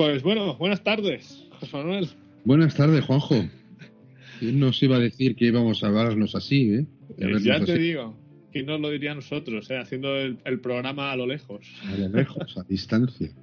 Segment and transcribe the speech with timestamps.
[0.00, 2.08] Pues bueno, buenas tardes, José Manuel.
[2.44, 3.44] Buenas tardes, Juanjo.
[4.40, 6.86] ¿Quién nos iba a decir que íbamos a hablarnos así, eh?
[7.42, 8.16] ya te digo,
[8.50, 9.76] ¿quién nos lo diría a nosotros, eh?
[9.76, 11.66] haciendo el, programa a lo lejos?
[11.84, 13.30] A lo lejos, a distancia.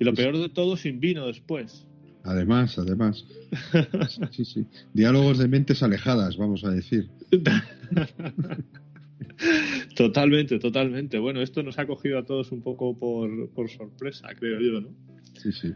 [0.00, 1.86] Y lo peor de todo, sin vino después.
[2.24, 3.24] Además, además.
[4.32, 4.66] Sí, sí.
[4.94, 7.08] Diálogos de mentes alejadas, vamos a decir.
[9.96, 11.18] Totalmente, totalmente.
[11.18, 14.88] Bueno, esto nos ha cogido a todos un poco por, por sorpresa, creo yo, ¿no?
[15.34, 15.72] Sí, sí.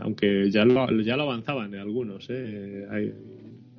[0.00, 2.86] Aunque ya lo, ya lo avanzaban en algunos, ¿eh?
[2.90, 3.12] hay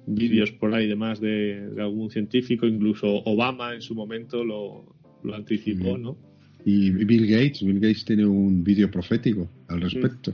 [0.05, 5.36] vídeos por ahí demás de, de, algún científico, incluso Obama en su momento lo, lo
[5.36, 6.17] anticipó, ¿no?
[6.66, 10.33] Y Bill Gates, Bill Gates tiene un vídeo profético al respecto.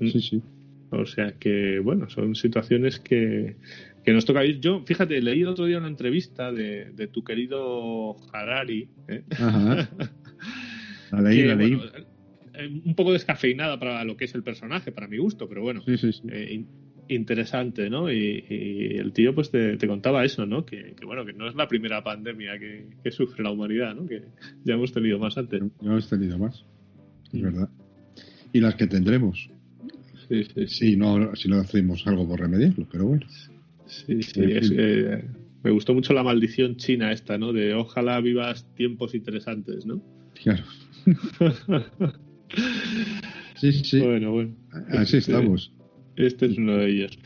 [0.00, 0.42] Sí, sí.
[0.90, 3.56] O sea que, bueno, son situaciones que,
[4.04, 4.60] que nos toca ir.
[4.60, 8.88] Yo, fíjate, leí el otro día una entrevista de, de tu querido Harari.
[9.08, 9.24] ¿eh?
[9.30, 9.90] Ajá.
[11.12, 11.78] La leí, la leí.
[12.58, 15.82] Eh, un poco descafeinada para lo que es el personaje, para mi gusto, pero bueno,
[15.86, 16.64] eh,
[17.08, 18.10] interesante, ¿no?
[18.10, 18.44] Y,
[18.98, 20.64] el tío pues te, contaba eso, ¿no?
[20.64, 24.06] Que, bueno, que no es la primera pandemia que, sufre la humanidad, ¿no?
[24.06, 24.22] Que
[24.64, 25.62] ya hemos tenido más antes.
[25.80, 26.64] Ya hemos tenido más,
[27.32, 27.42] es mm.
[27.42, 27.68] verdad.
[28.52, 29.50] Y las que tendremos.
[30.28, 30.66] Sí, sí.
[30.66, 33.26] Sí, no, si no hacemos algo por remediarlo, pero bueno.
[33.86, 34.40] Sí, sí,
[35.62, 37.52] me gustó mucho la maldición china esta, ¿no?
[37.52, 40.00] De ojalá vivas tiempos interesantes, ¿no?
[40.34, 40.64] Claro.
[43.56, 44.00] Sí, sí.
[44.00, 44.54] Bueno, bueno.
[44.90, 45.72] Así este, estamos.
[46.14, 47.18] Este es uno de ellos.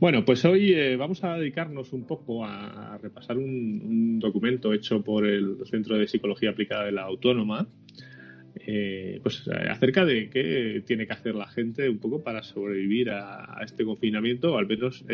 [0.00, 5.26] Bueno, pues hoy eh, vamos a dedicarnos un poco a, repasar un, documento hecho por
[5.26, 7.68] el Centro de Psicología Aplicada de la Autónoma,
[8.56, 13.10] eh, pues eh, acerca de qué tiene que hacer la gente un poco para sobrevivir
[13.10, 15.04] a, este confinamiento, o al menos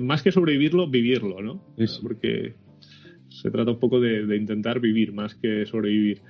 [0.00, 1.64] más que sobrevivirlo, vivirlo, ¿no?
[2.02, 2.54] Porque
[3.28, 6.22] se trata un poco de intentar vivir más que sobrevivir.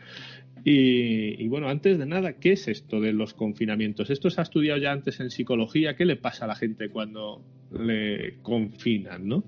[0.69, 4.11] Y, bueno, antes de nada, ¿qué es esto de los confinamientos?
[4.11, 5.95] Esto se ha estudiado ya antes en psicología.
[5.95, 7.41] ¿Qué le pasa a la gente cuando
[7.73, 9.45] le confinan, no?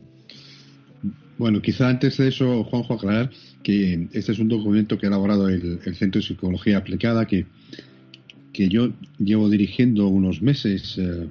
[1.37, 3.31] Bueno, quizá antes de eso, Juanjo, aclarar
[3.65, 7.47] que este es un documento que ha elaborado el, Centro de Psicología Aplicada que,
[8.53, 10.99] que yo llevo dirigiendo unos meses.
[10.99, 11.27] Eh,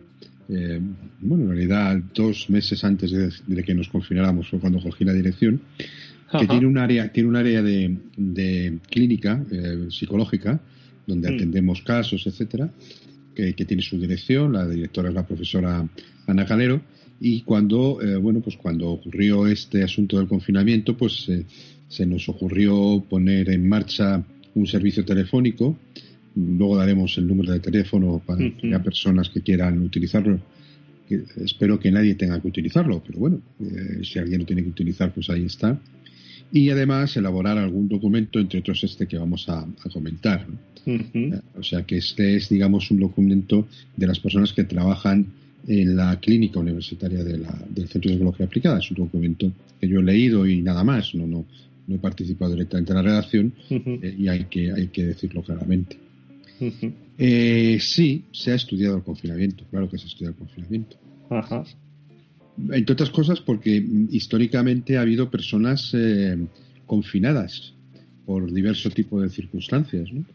[0.50, 0.82] eh,
[1.22, 5.62] bueno, en realidad dos meses antes de, que nos confináramos fue cuando cogí la dirección
[6.32, 10.60] que tiene un área, tiene un área de, clínica eh, psicológica
[11.06, 11.36] donde mm.
[11.36, 12.70] atendemos casos, etcétera,
[13.34, 15.88] que, tiene su dirección, la directora es la profesora
[16.26, 16.82] Ana Calero,
[17.20, 21.46] y cuando, eh, bueno, pues cuando ocurrió este asunto del confinamiento, pues eh,
[21.88, 24.24] se nos ocurrió poner en marcha
[24.56, 25.78] un servicio telefónico.
[26.36, 30.40] Luego daremos el número de teléfono para personas que quieran utilizarlo.
[31.10, 33.42] espero que nadie tenga que utilizarlo, pero bueno,
[34.04, 35.80] si alguien lo tiene que utilizar, pues ahí está
[36.52, 40.46] y además elaborar algún documento, entre otros este que vamos a, comentar.
[40.86, 45.26] Eh, o sea que este es, digamos, un documento de las personas que trabajan
[45.68, 48.80] en la clínica universitaria de la, del Centro de Psicología Aplicada.
[48.80, 51.46] Es un documento que yo he leído y nada más, no, no,
[51.88, 55.98] no he participado directamente en la redacción eh, y hay que, hay que decirlo claramente.
[57.18, 60.96] Eh, sí, se ha estudiado el confinamiento, claro que se ha estudiado el confinamiento.
[61.30, 61.66] Ajá
[62.72, 66.38] entre otras cosas porque históricamente ha habido personas eh,
[66.86, 67.74] confinadas
[68.26, 70.10] por diverso tipo de circunstancias.
[70.12, 70.26] ¿no?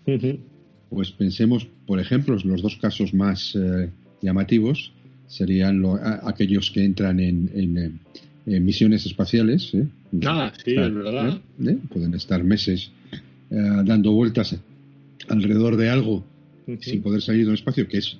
[0.88, 3.90] Pues pensemos, por ejemplo, los dos casos más eh,
[4.20, 4.92] llamativos
[5.26, 5.82] serían
[6.24, 8.00] aquellos que entran en,
[8.44, 9.72] misiones espaciales.
[9.72, 9.86] ¿eh?
[10.26, 11.40] Ah, sí, es verdad.
[11.88, 12.90] Pueden estar meses
[13.50, 14.56] dando vueltas
[15.28, 16.24] alrededor de algo
[16.80, 18.18] sin poder salir del espacio, que es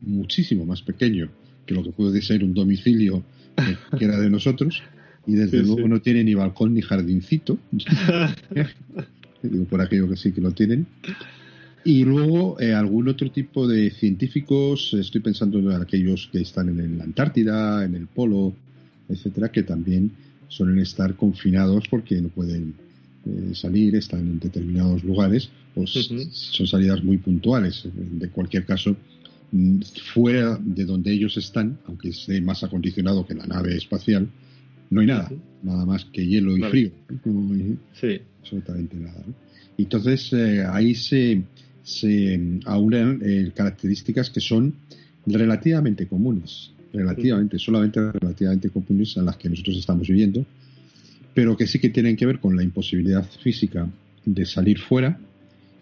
[0.00, 1.30] muchísimo más pequeño
[1.66, 3.22] que lo que puede ser un domicilio
[3.98, 4.82] que era de nosotros,
[5.26, 7.58] y desde luego no tiene ni balcón ni jardincito.
[9.42, 10.86] Digo, por aquello que sí que lo tienen.
[11.84, 16.98] Y luego eh, algún otro tipo de científicos, estoy pensando en aquellos que están en
[16.98, 18.54] la Antártida, en el Polo,
[19.08, 20.10] etcétera, que también
[20.48, 22.74] suelen estar confinados porque no pueden
[23.24, 25.90] eh, salir, están en determinados lugares, pues
[26.32, 27.88] son salidas muy puntuales.
[27.94, 28.96] De cualquier caso,
[30.14, 34.28] fuera de donde ellos están, aunque esté más acondicionado que la nave espacial,
[34.90, 35.30] no hay nada,
[35.62, 36.90] nada más que hielo y frío.
[37.92, 38.20] Sí.
[38.40, 39.22] Absolutamente nada.
[39.76, 41.42] Entonces eh, ahí se,
[41.82, 44.74] se aunan eh, características que son
[45.26, 50.44] relativamente comunes relativamente, solamente relativamente comunes a las que nosotros estamos viviendo,
[51.34, 53.88] pero que sí que tienen que ver con la imposibilidad física
[54.24, 55.18] de salir fuera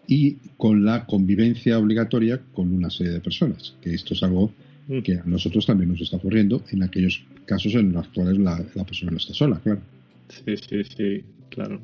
[0.09, 4.51] y con la convivencia obligatoria con una serie de personas, que esto es algo
[4.89, 5.01] mm.
[5.01, 8.57] que a nosotros también nos está ocurriendo en aquellos casos en los cuales la,
[8.87, 9.83] persona no está sola, claro.
[10.29, 11.81] Sí, sí, sí, claro.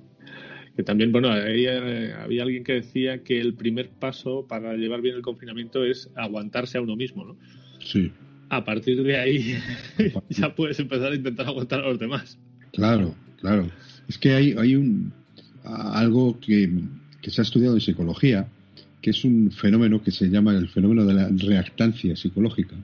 [0.74, 5.14] Que también, bueno, había, había, alguien que decía que el primer paso para llevar bien
[5.14, 7.36] el confinamiento es aguantarse a uno mismo, ¿no?
[7.78, 8.10] Sí.
[8.48, 9.54] A partir de ahí
[10.30, 12.38] ya puedes empezar a intentar aguantar a los demás.
[12.72, 13.70] Claro, claro.
[14.08, 15.12] Es que hay, hay un
[15.64, 16.70] algo que,
[17.30, 18.48] se ha estudiado en psicología,
[19.00, 22.76] que es un fenómeno que se llama el fenómeno de la reactancia psicológica,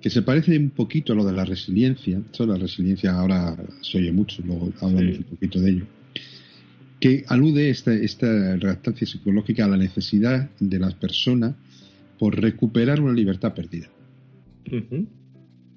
[0.00, 2.22] que se parece un poquito a lo de la resiliencia.
[2.38, 5.86] La resiliencia ahora se oye mucho, luego hablamos un poquito de ello.
[7.00, 11.56] Que alude esta, esta reactancia psicológica a la necesidad de la persona
[12.18, 13.88] por recuperar una libertad perdida.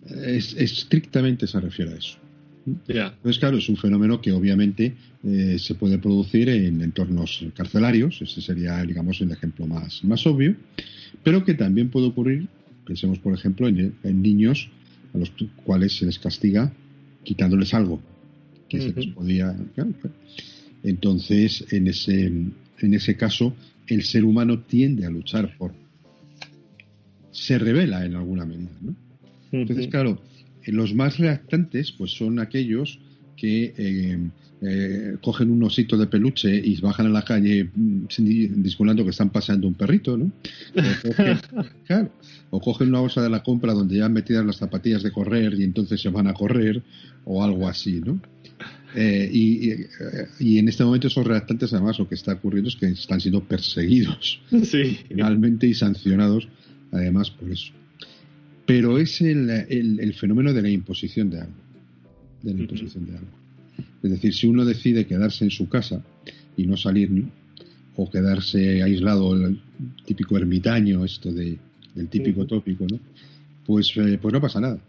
[0.05, 2.17] es, estrictamente se refiere a eso.
[2.65, 4.93] Entonces, claro, es un fenómeno que obviamente
[5.23, 10.55] eh, se puede producir en entornos carcelarios, ese sería, digamos, el ejemplo más, más obvio,
[11.23, 12.47] pero que también puede ocurrir,
[12.85, 14.69] pensemos, por ejemplo, en, niños
[15.13, 15.31] a los
[15.63, 16.71] cuales se les castiga
[17.23, 18.01] quitándoles algo
[18.69, 19.55] que se les podía.
[20.83, 23.55] Entonces, en ese, en ese caso,
[23.87, 25.73] el ser humano tiende a luchar por.
[27.31, 28.95] se revela en alguna medida, ¿no?
[29.51, 30.21] Entonces, claro,
[30.65, 32.99] los más reactantes, pues son aquellos
[33.35, 34.19] que eh,
[34.61, 38.05] eh, cogen un osito de peluche y bajan a la calle mm,
[38.61, 40.31] disimulando que están paseando un perrito, ¿no?
[42.53, 45.53] O cogen, una bolsa de la compra donde ya han metido las zapatillas de correr
[45.53, 46.83] y entonces se van a correr
[47.23, 48.21] o algo así, ¿no?
[48.93, 49.71] Eh, y,
[50.39, 53.41] y, en este momento esos reactantes, además, lo que está ocurriendo es que están siendo
[53.41, 54.99] perseguidos sí.
[55.07, 56.49] finalmente y sancionados,
[56.91, 57.71] además, por eso
[58.71, 61.53] pero es el, el, fenómeno de la imposición de algo.
[62.41, 63.27] De la imposición de algo.
[64.01, 66.01] Es decir, si uno decide quedarse en su casa
[66.55, 67.09] y no salir,
[67.97, 69.59] o quedarse aislado, el
[70.05, 71.57] típico ermitaño, esto de,
[71.93, 72.97] del típico tópico, ¿no?
[73.65, 74.79] Pues, eh, pues no pasa nada.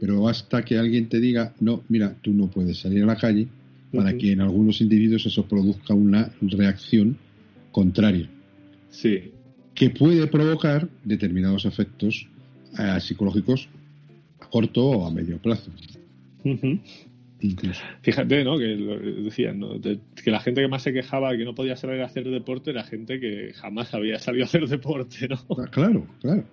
[0.00, 3.46] Pero basta que alguien te diga, no, mira, tú no puedes salir a la calle,
[3.94, 7.16] para que en algunos individuos eso produzca una reacción
[7.70, 8.28] contraria.
[8.90, 9.30] Sí.
[9.76, 12.26] Que puede provocar determinados efectos
[12.78, 13.68] eh, psicológicos
[14.40, 15.70] a corto o a medio plazo.
[18.02, 18.58] Fíjate, ¿no?
[18.58, 18.76] Que
[19.24, 19.60] decían,
[20.22, 22.82] que la gente que más se quejaba que no podía salir a hacer deporte era
[22.84, 25.36] gente que jamás había salido a hacer deporte, ¿no?
[25.58, 26.44] Ah, claro, claro.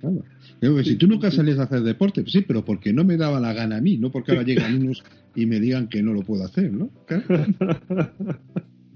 [0.00, 3.40] claro, si tú nunca salías a hacer deporte, pues sí, pero porque no me daba
[3.40, 5.02] la gana a mí, no porque ahora llegan unos
[5.34, 6.90] y me digan que no lo puedo hacer, ¿no?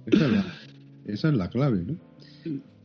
[0.06, 0.44] Esa, es la,
[1.06, 1.96] esa es la clave, ¿no?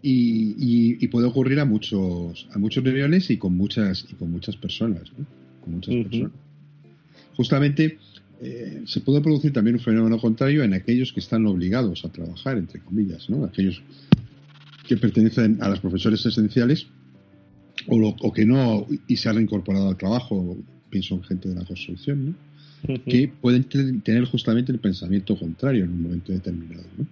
[0.04, 5.12] Y, puede ocurrir a muchos a muchos niveles y con muchas y con muchas personas,
[5.62, 6.32] con muchas personas.
[7.36, 7.98] Justamente
[8.42, 12.58] eh, se puede producir también un fenómeno contrario en aquellos que están obligados a trabajar,
[12.58, 13.46] entre comillas, ¿no?
[13.46, 13.82] Aquellos
[14.88, 16.88] que pertenecen a los profesores esenciales
[17.88, 20.58] o, que no y se han reincorporado al trabajo,
[20.90, 22.36] pienso en gente de la construcción,
[23.06, 23.64] que pueden
[24.02, 26.84] tener justamente el pensamiento contrario en un momento determinado.
[26.98, 27.06] ¿no?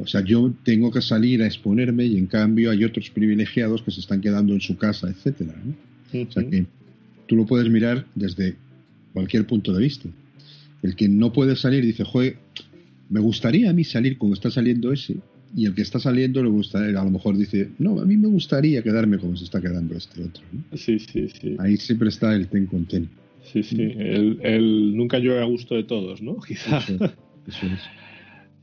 [0.00, 3.90] O sea, yo tengo que salir a exponerme y en cambio hay otros privilegiados que
[3.90, 5.54] se están quedando en su casa, etcétera.
[6.12, 6.66] O sea que
[7.26, 8.56] tú lo puedes mirar desde
[9.12, 10.08] cualquier punto de vista.
[10.82, 12.36] El que no puede salir dice, joder,
[13.08, 15.16] me gustaría a mí salir como está saliendo ese,
[15.56, 18.28] y el que está saliendo le gustaría, a lo mejor dice, no, a mí me
[18.28, 20.42] gustaría quedarme como se está quedando este otro.
[20.74, 21.56] Sí, sí, sí.
[21.58, 23.08] Ahí siempre está el ten con ten.
[23.52, 26.36] Sí, sí, el, nunca llueve a gusto de todos, ¿no?
[26.48, 26.90] Quizás.
[26.90, 27.80] eso es.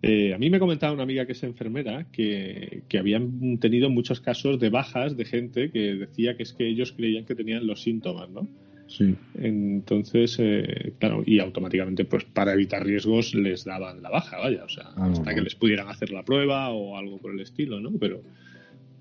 [0.04, 4.60] Eh, a mí me comentaba una amiga que es enfermera que, habían tenido muchos casos
[4.60, 8.30] de bajas de gente que decía que es que ellos creían que tenían los síntomas,
[8.30, 8.48] ¿no?
[8.88, 9.16] Sí.
[9.36, 14.70] Entonces, eh, claro, y automáticamente, pues para evitar riesgos, les daban la baja, vaya, o
[14.70, 17.92] sea, ah, hasta que les pudieran hacer la prueba o algo por el estilo, ¿no?
[18.00, 18.22] Pero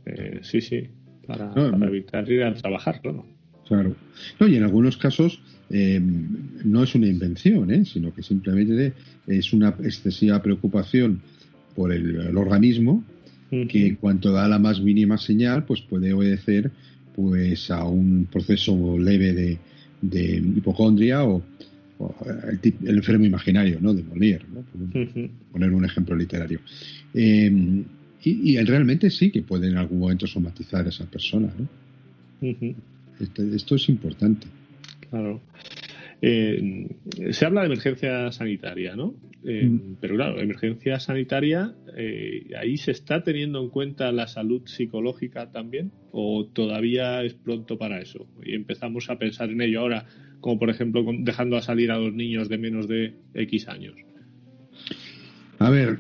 [0.05, 0.89] eh, sí, sí,
[1.27, 1.53] para,
[1.87, 3.27] evitar ir a trabajar, claro.
[3.71, 3.95] Claro.
[4.41, 6.01] No, y en algunos casos eh,
[6.65, 7.85] no es una invención, ¿eh?
[7.85, 8.95] sino que simplemente
[9.29, 11.21] es una excesiva preocupación
[11.77, 13.05] por el, organismo
[13.49, 16.73] que en cuanto da la más mínima señal, pues puede obedecer
[17.15, 19.59] pues a un proceso leve
[20.01, 21.41] de, hipocondria o,
[22.63, 23.95] el, enfermo imaginario, ¿no?
[23.95, 24.65] De Molière, ¿no?
[25.53, 26.59] poner un ejemplo literario.
[27.15, 27.85] Eh,
[28.25, 31.69] y, y, realmente sí que puede en algún momento somatizar a esa persona, ¿no?
[33.21, 34.47] Esto, es importante.
[35.11, 35.41] Claro.
[36.23, 36.87] Eh,
[37.31, 39.15] se habla de emergencia sanitaria, ¿no?
[39.45, 39.97] Eh, mm.
[40.01, 45.93] Pero claro, emergencia sanitaria, eh, ¿ahí se está teniendo en cuenta la salud psicológica también?
[46.13, 48.27] ¿O todavía es pronto para eso?
[48.45, 50.07] Y empezamos a pensar en ello ahora,
[50.41, 53.95] como por ejemplo dejando a salir a los niños de menos de X años.
[55.59, 55.99] A ver,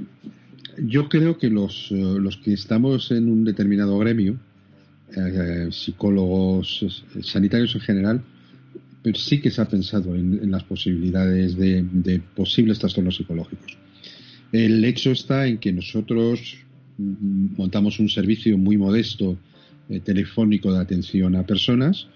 [0.79, 4.39] yo creo que los, los que estamos en un determinado gremio,
[5.71, 8.23] psicólogos, sanitarios en general,
[9.03, 13.77] pero sí que se ha pensado en, las posibilidades de, posibles trastornos psicológicos.
[14.53, 16.57] El hecho está en que nosotros
[16.99, 19.39] mm, montamos un servicio muy modesto
[19.89, 22.09] eh, telefónico de atención a personas,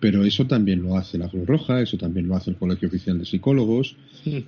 [0.00, 3.18] pero eso también lo hace la Cruz Roja, eso también lo hace el Colegio Oficial
[3.18, 3.96] de Psicólogos,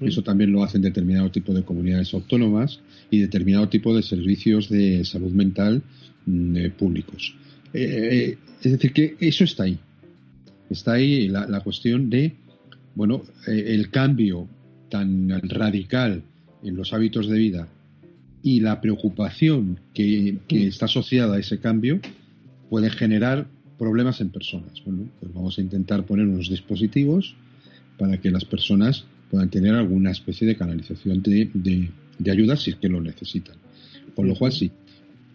[0.00, 2.80] eso también lo hacen determinado tipo de comunidades autónomas
[3.10, 5.82] y determinado tipo de servicios de salud mental
[6.26, 7.34] mm, eh, públicos.
[7.74, 9.78] Eh, es decir, que eso está ahí
[10.70, 12.34] está ahí la, cuestión de,
[12.94, 14.48] bueno, eh, el cambio
[14.90, 16.22] tan radical
[16.62, 17.68] en los hábitos de vida
[18.42, 22.00] y la preocupación que, está asociada a ese cambio
[22.68, 23.46] puede generar
[23.78, 24.82] problemas en personas.
[24.84, 27.34] Bueno, pues vamos a intentar poner unos dispositivos
[27.98, 31.50] para que las personas puedan tener alguna especie de canalización de,
[32.18, 33.56] de ayuda si es que lo necesitan.
[34.14, 34.70] Con lo cual, sí.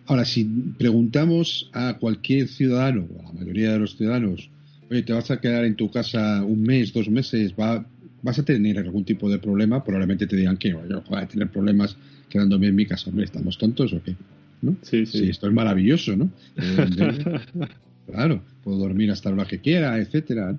[0.09, 0.43] Ahora, si
[0.79, 4.49] preguntamos a cualquier ciudadano, o a la mayoría de los ciudadanos,
[4.89, 7.85] oye, te vas a quedar en tu casa un mes, dos meses, va,
[8.23, 11.51] vas a tener algún tipo de problema, probablemente te digan que yo voy a tener
[11.51, 11.95] problemas
[12.27, 13.11] quedándome en mi casa.
[13.11, 14.15] Hombre, ¿estamos tontos o qué?
[14.63, 14.75] ¿No?
[14.81, 15.29] Sí, sí.
[15.29, 16.31] esto es maravilloso, ¿no?
[18.07, 20.57] claro, puedo dormir hasta la hora que quiera, etcétera.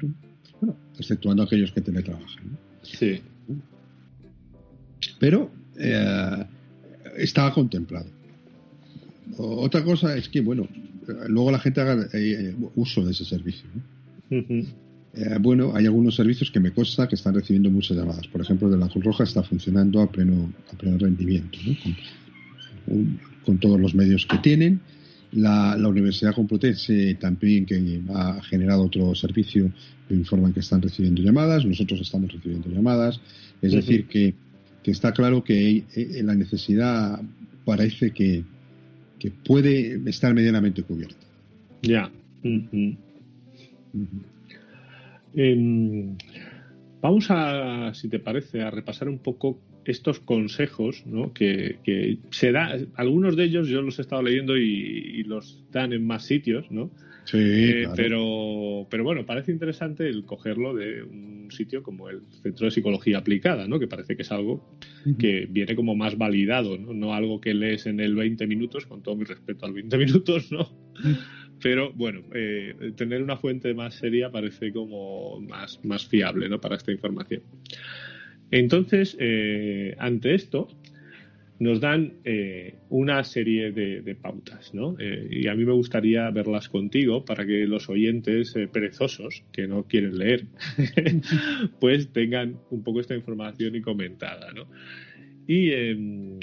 [0.60, 2.52] Bueno, exceptuando aquellos que teletrabajan.
[2.52, 2.56] ¿no?
[2.82, 3.20] Sí.
[5.18, 6.46] Pero eh,
[7.16, 8.19] estaba contemplado.
[9.38, 10.68] Otra cosa es que, bueno,
[11.28, 13.68] luego la gente haga eh, uso de ese servicio.
[14.30, 14.44] ¿no?
[15.12, 18.26] Eh, bueno, hay algunos servicios que me consta que están recibiendo muchas llamadas.
[18.28, 21.58] Por ejemplo, de la Cruz Roja está funcionando a pleno, a pleno rendimiento,
[23.44, 24.80] con, todos los medios que tienen.
[25.32, 29.72] La, Universidad Complutense también, que ha generado otro servicio,
[30.08, 31.64] me informan que están recibiendo llamadas.
[31.64, 33.20] Nosotros estamos recibiendo llamadas.
[33.60, 34.34] Es decir, que,
[34.84, 37.20] está claro que eh, la necesidad
[37.64, 38.44] parece que,
[39.28, 41.26] puede estar medianamente cubierta.
[41.82, 42.10] Ya.
[45.34, 46.16] Em,
[47.00, 51.32] vamos a, si te parece, a repasar un poco estos consejos ¿no?
[51.32, 52.76] que, se da.
[52.94, 56.90] Algunos de ellos yo los he estado leyendo y, los dan en más sitios, ¿no?
[57.30, 62.64] Sí, eh, pero, pero bueno, parece interesante el cogerlo de un sitio como el Centro
[62.64, 63.78] de Psicología Aplicada, ¿no?
[63.78, 64.76] Que parece que es algo
[65.16, 66.92] que viene como más validado, ¿no?
[66.92, 70.50] No algo que lees en el 20 minutos, con todo mi respeto al 20 minutos,
[70.50, 70.68] ¿no?
[71.62, 76.60] Pero bueno, eh, tener una fuente más seria parece como más, más fiable ¿no?
[76.60, 77.42] para esta información.
[78.50, 80.66] Entonces, eh, ante esto,
[81.60, 84.96] nos dan eh, una serie de, pautas, ¿no?
[84.98, 90.18] y a mí me gustaría verlas contigo para que los oyentes perezosos que no quieren
[90.18, 90.46] leer,
[91.80, 94.66] pues tengan un poco esta información y comentada, ¿no?
[95.46, 96.38] Y em,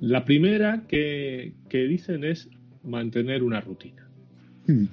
[0.00, 2.48] la primera que, que dicen es
[2.82, 4.08] mantener una rutina.
[4.66, 4.86] Hmm.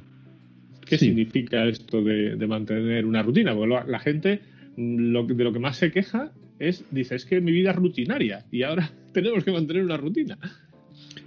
[0.86, 3.54] ¿Qué significa esto de, mantener una rutina?
[3.54, 4.42] Porque la gente
[4.76, 8.46] lo, de lo que más se queja es, dice, es que mi vida es rutinaria
[8.52, 10.38] y ahora tenemos que mantener una rutina.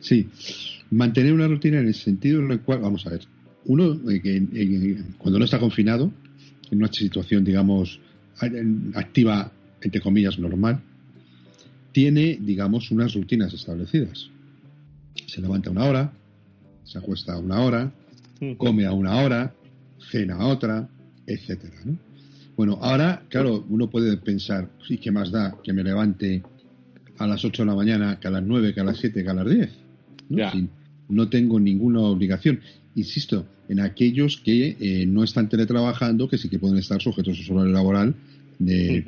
[0.01, 0.29] Sí,
[0.91, 3.23] mantener una rutina en el sentido en el cual, vamos a ver,
[3.65, 6.13] uno eh, cuando no está confinado,
[6.71, 8.01] en una situación, digamos,
[8.95, 10.81] activa, entre comillas, normal,
[11.93, 14.31] tiene, digamos, unas rutinas establecidas.
[15.27, 16.13] Se levanta una hora,
[16.85, 17.93] se acuesta una hora,
[18.57, 19.55] come a una hora,
[20.11, 20.89] cena a otra,
[21.27, 21.77] etcétera.
[22.57, 26.43] Bueno, ahora, claro, uno puede pensar, ¿y qué más da que me levante
[27.19, 29.31] a las 8 de la mañana, que a las 9, que a las 7, que
[29.31, 29.71] a las 10?
[30.29, 30.69] ¿no?
[31.09, 32.61] no tengo ninguna obligación.
[32.95, 37.43] Insisto, en aquellos que eh, no están teletrabajando, que sí que pueden estar sujetos a
[37.43, 38.15] su horario laboral.
[38.59, 39.05] De,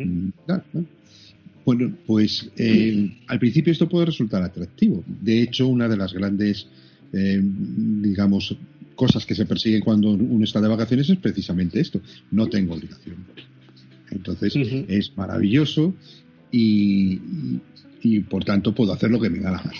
[1.64, 5.02] Bueno, pues eh, al principio esto puede resultar atractivo.
[5.06, 6.66] De hecho, una de las grandes,
[7.12, 8.56] eh, digamos,
[8.94, 12.00] cosas que se persiguen cuando uno está de vacaciones es precisamente esto.
[12.30, 13.24] No tengo obligación.
[14.10, 15.94] Entonces es maravilloso
[16.50, 17.20] y,
[18.02, 19.74] y, por tanto puedo hacer lo que me da la gana.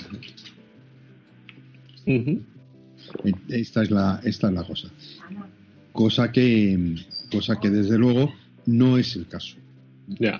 [3.48, 4.88] Esta es la esta es la cosa.
[5.92, 6.96] Cosa que
[7.30, 8.32] cosa que desde luego
[8.66, 9.56] no es el caso.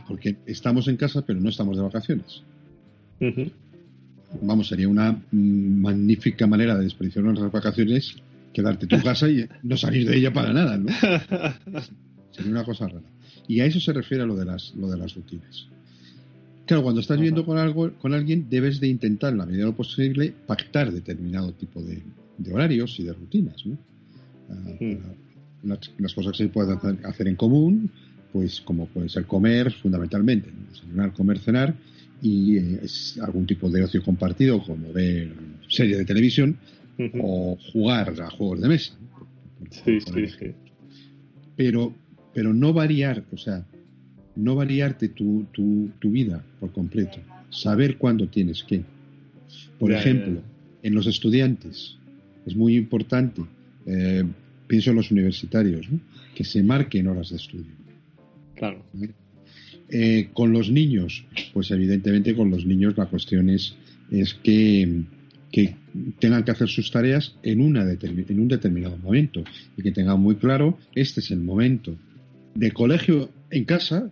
[0.09, 2.43] Porque estamos en casa pero no estamos de vacaciones.
[4.43, 8.16] Vamos, sería una magnífica manera de desperdiciar nuestras vacaciones
[8.55, 10.87] quedarte en tu casa y no salir de ella para nada, ¿no?
[12.31, 13.07] Sería una cosa rara.
[13.47, 15.69] Y a eso se refiere a lo de las, lo de las rutinas.
[16.67, 19.71] Claro, cuando estás viviendo con algo, con alguien, debes de intentar, en la medida de
[19.71, 22.03] lo posible, pactar determinado tipo de,
[22.51, 23.77] horarios y de rutinas, ¿no?
[24.49, 27.91] Ah, las, cosas que se pueden hacer en común,
[28.33, 31.75] pues como puede ser comer, fundamentalmente, desayunar, comer, cenar,
[32.23, 35.33] y eh, es algún tipo de ocio compartido, como ver
[35.69, 36.57] serie de televisión
[37.21, 38.95] o jugar a juegos de mesa.
[39.71, 40.53] Sí, sí, sí.
[41.57, 41.95] Pero,
[42.33, 43.67] pero no variar, o sea,
[44.37, 47.19] no variarte tu, tu, tu vida por completo.
[47.51, 48.83] Saber cuándo tienes que.
[49.79, 50.41] Por ejemplo,
[50.83, 51.97] en los estudiantes
[52.47, 53.43] es muy importante,
[53.87, 54.25] eh,
[54.67, 55.89] pienso en los universitarios,
[56.35, 57.73] que se marquen horas de estudio.
[58.55, 58.85] Claro.
[59.89, 63.77] Eh, con los niños, pues evidentemente con los niños la cuestión es,
[64.11, 65.05] es que,
[65.55, 65.77] que
[66.19, 69.45] tengan que hacer sus tareas en, una en un determinado momento
[69.77, 71.97] y que tengan muy claro, este es el momento
[72.57, 74.11] de colegio en casa,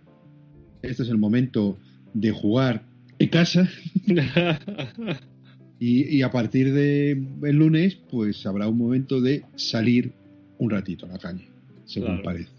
[0.81, 1.77] este es el momento
[2.13, 2.85] de jugar
[3.19, 3.69] en casa.
[5.81, 10.13] y, a partir del lunes, pues habrá un momento de salir
[10.59, 11.45] un ratito a la calle,
[11.83, 12.51] según parece.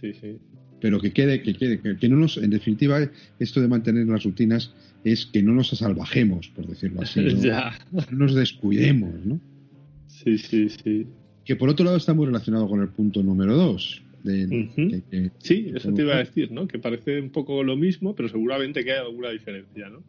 [0.00, 0.38] Sí, sí.
[0.80, 3.06] Pero que quede, que quede, que, no nos, en definitiva,
[3.38, 4.72] esto de mantener las rutinas
[5.04, 7.20] es que no nos salvajemos, por decirlo así.
[7.20, 7.70] No,
[8.10, 9.40] no nos descuidemos, ¿no?
[10.06, 11.06] Sí, sí, sí.
[11.44, 14.02] Que por otro lado está muy relacionado con el punto número dos,
[15.38, 16.66] sí, eso te iba a decir, ¿no?
[16.66, 20.02] Que parece un poco lo mismo, pero seguramente que hay alguna diferencia, ¿no?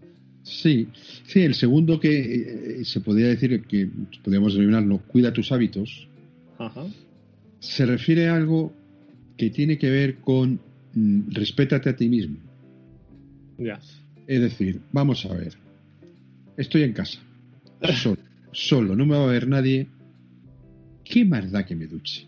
[0.43, 0.87] Sí,
[1.25, 3.87] sí, el segundo que eh, se podría decir que
[4.23, 6.07] podríamos denominarlo cuida tus hábitos,
[7.59, 8.73] se refiere a algo
[9.37, 10.59] que tiene que ver con
[10.93, 12.37] mm, respétate a ti mismo.
[13.57, 13.79] Ya.
[14.27, 15.53] Es decir, vamos a ver,
[16.57, 17.19] estoy en casa,
[17.95, 19.87] solo, solo, no me va a ver nadie,
[21.03, 22.27] ¿qué más da que me duche?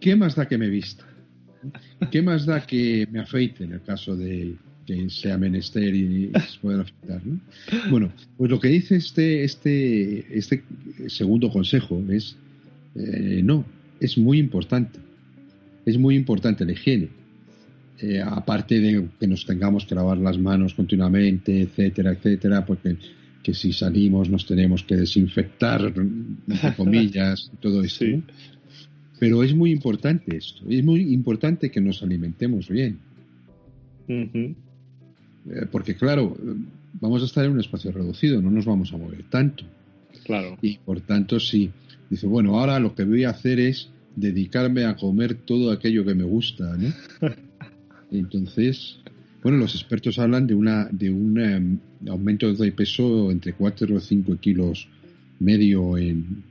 [0.00, 1.04] ¿Qué más da que me vista?
[2.10, 4.54] ¿Qué más da que me afeite en el caso de
[4.86, 7.22] que sea menester y, se pueda afectar?
[7.90, 10.62] Bueno, pues lo que dice este, este, este
[11.06, 12.36] segundo consejo es,
[12.94, 13.64] eh, no,
[14.00, 14.98] es muy importante.
[15.86, 17.08] Es muy importante la higiene.
[18.00, 22.96] Eh, aparte de que nos tengamos que lavar las manos continuamente, etcétera, etcétera, porque
[23.42, 25.92] que si salimos nos tenemos que desinfectar,
[26.48, 28.04] entre comillas, todo eso.
[29.20, 32.98] Pero es muy importante esto, es muy importante que nos alimentemos bien.
[34.08, 36.36] Eh, porque claro,
[36.94, 39.64] vamos a estar en un espacio reducido, no nos vamos a mover tanto.
[40.24, 40.58] Claro.
[40.62, 41.70] Y por tanto, si
[42.10, 46.14] dice, bueno, ahora lo que voy a hacer es dedicarme a comer todo aquello que
[46.14, 46.92] me gusta, ¿no?
[48.18, 48.98] Entonces,
[49.42, 54.00] bueno, los expertos hablan de una de un em, aumento de peso entre 4 o
[54.00, 54.88] 5 kilos
[55.38, 56.42] medio en,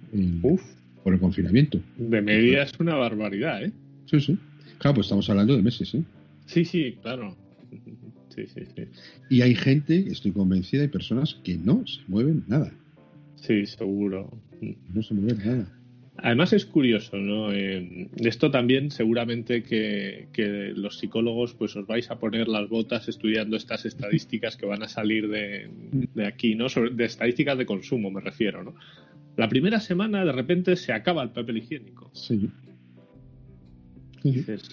[1.04, 1.82] por el confinamiento.
[1.98, 3.72] De media es una barbaridad, ¿eh?
[4.06, 4.38] Sí, sí.
[4.78, 6.04] Claro, pues estamos hablando de meses, ¿eh?
[6.46, 7.36] Sí, sí, claro.
[8.30, 8.84] Sí, sí, sí.
[9.30, 12.72] Y hay gente, estoy convencida, hay personas que no se mueven nada.
[13.36, 14.32] Sí, seguro.
[14.94, 15.68] No se mueven nada.
[16.18, 17.52] Además es curioso, ¿no?
[17.52, 23.58] Eh, esto también seguramente que, los psicólogos pues os vais a poner las botas estudiando
[23.58, 25.70] estas estadísticas que van a salir de,
[26.26, 26.68] aquí, ¿no?
[26.68, 28.76] de estadísticas de consumo me refiero, ¿no?
[29.36, 32.12] La primera semana de repente se acaba el papel higiénico.
[32.14, 32.50] Sí.
[34.24, 34.70] Dices,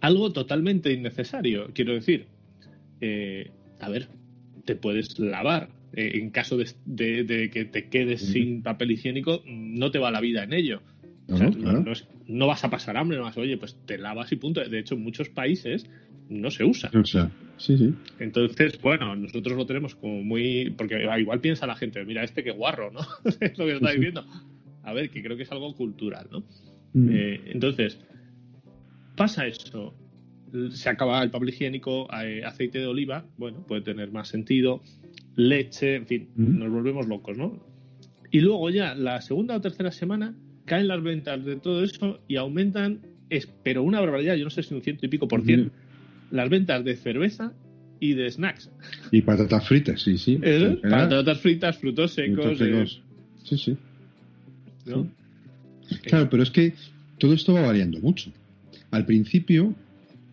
[0.00, 2.26] algo totalmente innecesario, quiero decir.
[3.02, 3.50] Eh,
[3.80, 4.08] a ver,
[4.64, 9.98] te puedes lavar, eh, en caso de, que te quedes sin papel higiénico, no te
[9.98, 10.82] va la vida en ello.
[12.26, 14.62] No, vas a pasar hambre, no vas, oye, pues te lavas y punto.
[14.62, 15.88] De hecho, en muchos países
[16.28, 16.90] no se usa.
[17.56, 17.94] sí, sí.
[18.18, 20.70] Entonces, bueno, nosotros lo tenemos como muy.
[20.76, 23.00] Porque igual piensa la gente, mira, este que guarro, ¿no?
[23.40, 24.26] es lo que está diciendo.
[24.82, 26.44] A ver, que creo que es algo cultural, ¿no?
[26.92, 27.08] Mm.
[27.12, 28.00] Eh, entonces,
[29.16, 29.94] pasa eso.
[30.70, 34.82] Se acaba el papel higiénico, eh, aceite de oliva, bueno, puede tener más sentido
[35.36, 37.58] leche, en fin, nos volvemos locos, ¿no?
[38.30, 42.36] Y luego ya la segunda o tercera semana caen las ventas de todo eso y
[42.36, 45.70] aumentan, es, pero una barbaridad, yo no sé si un ciento y pico por ciento,
[46.30, 47.52] las ventas de cerveza
[48.00, 48.70] y de snacks.
[49.10, 50.40] Y patatas fritas, sí, sí.
[50.82, 52.60] Patatas fritas, frutos secos.
[52.60, 52.86] Eh.
[53.44, 53.76] Sí, sí.
[56.02, 56.74] Claro, pero es que
[57.18, 58.32] todo esto va variando mucho.
[58.90, 59.74] Al principio,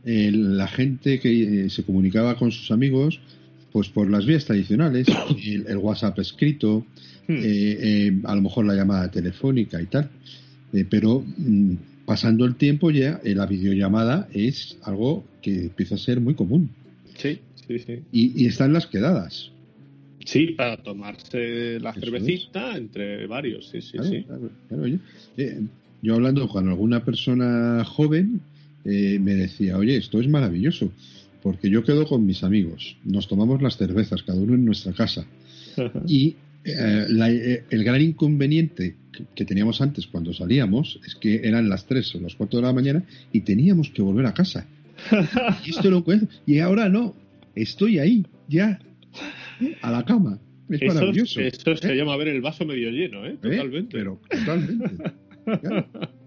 [0.03, 3.19] la gente que eh, se comunicaba con sus amigos
[3.71, 5.07] pues por las vías tradicionales,
[5.67, 6.85] el, WhatsApp escrito,
[7.27, 7.33] hmm.
[7.33, 10.09] eh, eh, a lo mejor la llamada telefónica y tal.
[10.73, 16.19] Eh, pero mm, pasando el tiempo ya, la videollamada es algo que empieza a ser
[16.21, 16.69] muy común.
[17.15, 17.99] Sí, sí, sí.
[18.11, 19.51] Y, están las quedadas.
[20.25, 24.25] Sí, para tomarse la cervecita entre varios, sí, sí, sí.
[26.03, 28.39] yo hablando con alguna persona joven,
[28.83, 30.91] eh, me decía, oye, esto es maravilloso,
[31.41, 35.25] porque yo quedo con mis amigos, nos tomamos las cervezas, cada uno en nuestra casa.
[36.07, 38.95] y eh, eh, el gran inconveniente
[39.35, 42.73] que, teníamos antes cuando salíamos es que eran las 3 o las 4 de la
[42.73, 44.67] mañana y teníamos que volver a casa.
[45.65, 46.03] y esto lo
[46.45, 47.15] Y ahora no,
[47.55, 48.79] estoy ahí, ya,
[49.81, 50.39] a la cama.
[50.69, 51.41] Es eso, maravilloso.
[51.41, 53.37] Eso se llama ver el vaso medio lleno, ¿eh?
[53.41, 53.97] Totalmente.
[53.97, 54.89] Pero totalmente.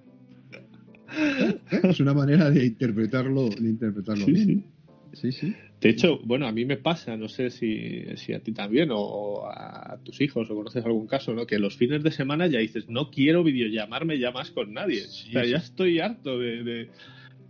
[1.70, 4.46] Es una manera de interpretarlo, de interpretarlo bien.
[4.46, 4.64] Sí.
[5.32, 5.54] Sí.
[5.80, 9.46] De hecho, bueno, a mí me pasa, no sé si, si, a ti también o
[9.46, 11.46] a tus hijos o conoces algún caso, ¿no?
[11.46, 15.02] Que los fines de semana ya dices, no quiero videollamarme ya más con nadie.
[15.02, 16.88] o sea, ya estoy harto de...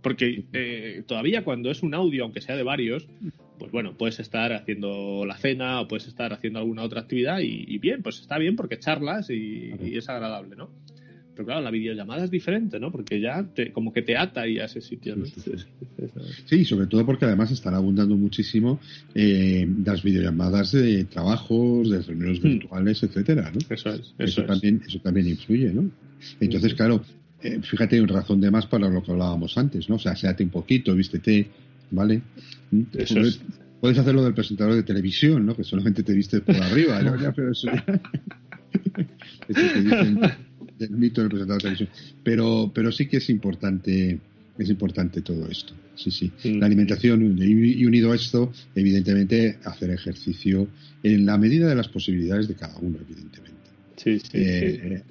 [0.01, 3.07] Porque eh, todavía cuando es un audio, aunque sea de varios,
[3.57, 7.77] pues bueno, puedes estar haciendo la cena o puedes estar haciendo alguna otra actividad y,
[7.79, 10.69] bien, pues está bien porque charlas y es agradable, ¿no?
[11.35, 12.91] Pero claro, la videollamada es diferente, ¿no?
[12.91, 15.17] Porque ya te, como que te ata y a ese sitio.
[16.45, 18.79] Sí, sobre todo porque además están abundando muchísimo
[19.13, 22.43] eh, las videollamadas de trabajos, de reuniones hmm.
[22.43, 23.59] virtuales, etcétera, ¿no?
[23.69, 24.13] Eso es.
[24.17, 25.89] Eso, también, eso también influye, ¿no?
[26.39, 27.03] Entonces, claro,
[27.41, 29.95] eh, fíjate, un razón de más para lo que hablábamos antes, ¿no?
[29.95, 31.47] O sea, séate un poquito, vístete,
[31.91, 32.21] ¿vale?
[32.71, 32.83] ¿Mm?
[32.97, 33.41] Eso es.
[33.81, 35.53] Puedes hacerlo del presentador de televisión, ¿no?
[35.53, 37.13] Que solamente te viste por arriba, ¿no?
[37.35, 37.85] pero eso ya...
[39.49, 40.19] eso te dicen
[40.77, 41.89] del mito del presentador de televisión.
[42.23, 44.19] Pero, pero sí que es importante,
[44.57, 45.73] es importante todo esto.
[45.95, 46.31] Sí, sí.
[46.43, 50.67] La alimentación y unido a esto, evidentemente, hacer ejercicio
[51.03, 53.55] en la medida de las posibilidades de cada uno, evidentemente.
[53.95, 55.03] Sí, sí, eh,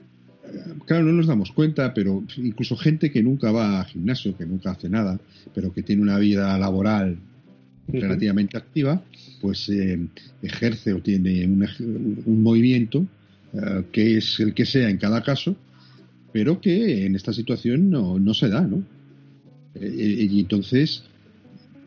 [0.87, 4.73] Claro, no nos damos cuenta, pero incluso gente que nunca va a gimnasio, que nunca
[4.73, 5.19] hace nada,
[5.55, 7.17] pero que tiene una vida laboral
[7.89, 9.03] relativamente activa,
[9.41, 9.99] pues eh,
[10.43, 13.07] ejerce o tiene un movimiento
[13.55, 15.57] eh, que es el que sea en cada caso,
[16.33, 18.85] pero que en esta situación no, no se da, ¿no?
[19.75, 21.05] Eh, y entonces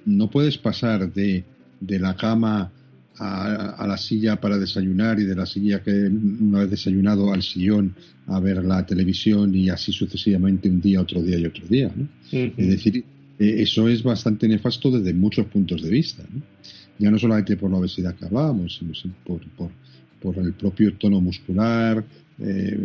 [0.06, 1.44] no puedes pasar de,
[1.80, 2.72] de la cama
[3.20, 7.96] a, la silla para desayunar y de la silla que una vez desayunado al sillón
[8.28, 11.92] a ver la televisión y así sucesivamente un día, otro día y otro día.
[11.96, 12.08] ¿no?
[12.32, 13.04] Es decir,
[13.40, 16.24] eh, eso es bastante nefasto desde muchos puntos de vista.
[16.32, 16.42] ¿no?
[17.00, 19.72] Ya no solamente por la obesidad que hablábamos, sino por, por,
[20.34, 22.04] por el propio tono muscular,
[22.40, 22.78] eh,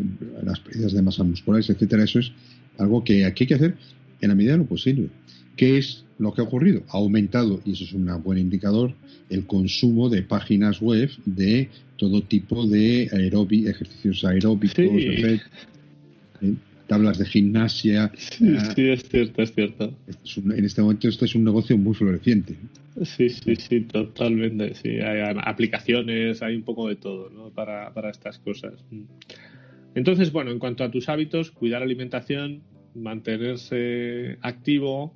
[0.45, 2.05] las pérdidas de masa musculares, etcétera.
[2.05, 2.33] Eso es
[2.79, 3.75] algo que aquí hay que hacer
[4.21, 5.09] en la medida de lo posible.
[5.57, 6.83] ¿Qué es lo que ha ocurrido?
[6.89, 8.95] Ha aumentado, y eso es un buen indicador,
[9.29, 14.77] el consumo de páginas web de todo tipo de ejercicios aeróbicos.
[16.93, 18.13] Tablas de gimnasia.
[18.19, 19.97] Sí, ah, sí, es cierto, es cierto.
[20.37, 22.55] en este momento esto es un negocio muy floreciente.
[23.03, 24.75] Sí, sí, sí, totalmente.
[24.75, 27.49] Sí, hay aplicaciones, hay un poco de todo ¿no?
[27.49, 28.75] para, para estas cosas.
[29.95, 32.61] Entonces, bueno, en cuanto a tus hábitos, cuidar la alimentación,
[32.95, 35.15] mantenerse activo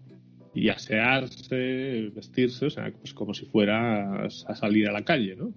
[0.55, 5.53] y asearse, vestirse, o sea, pues como si fueras a salir a la calle, ¿no?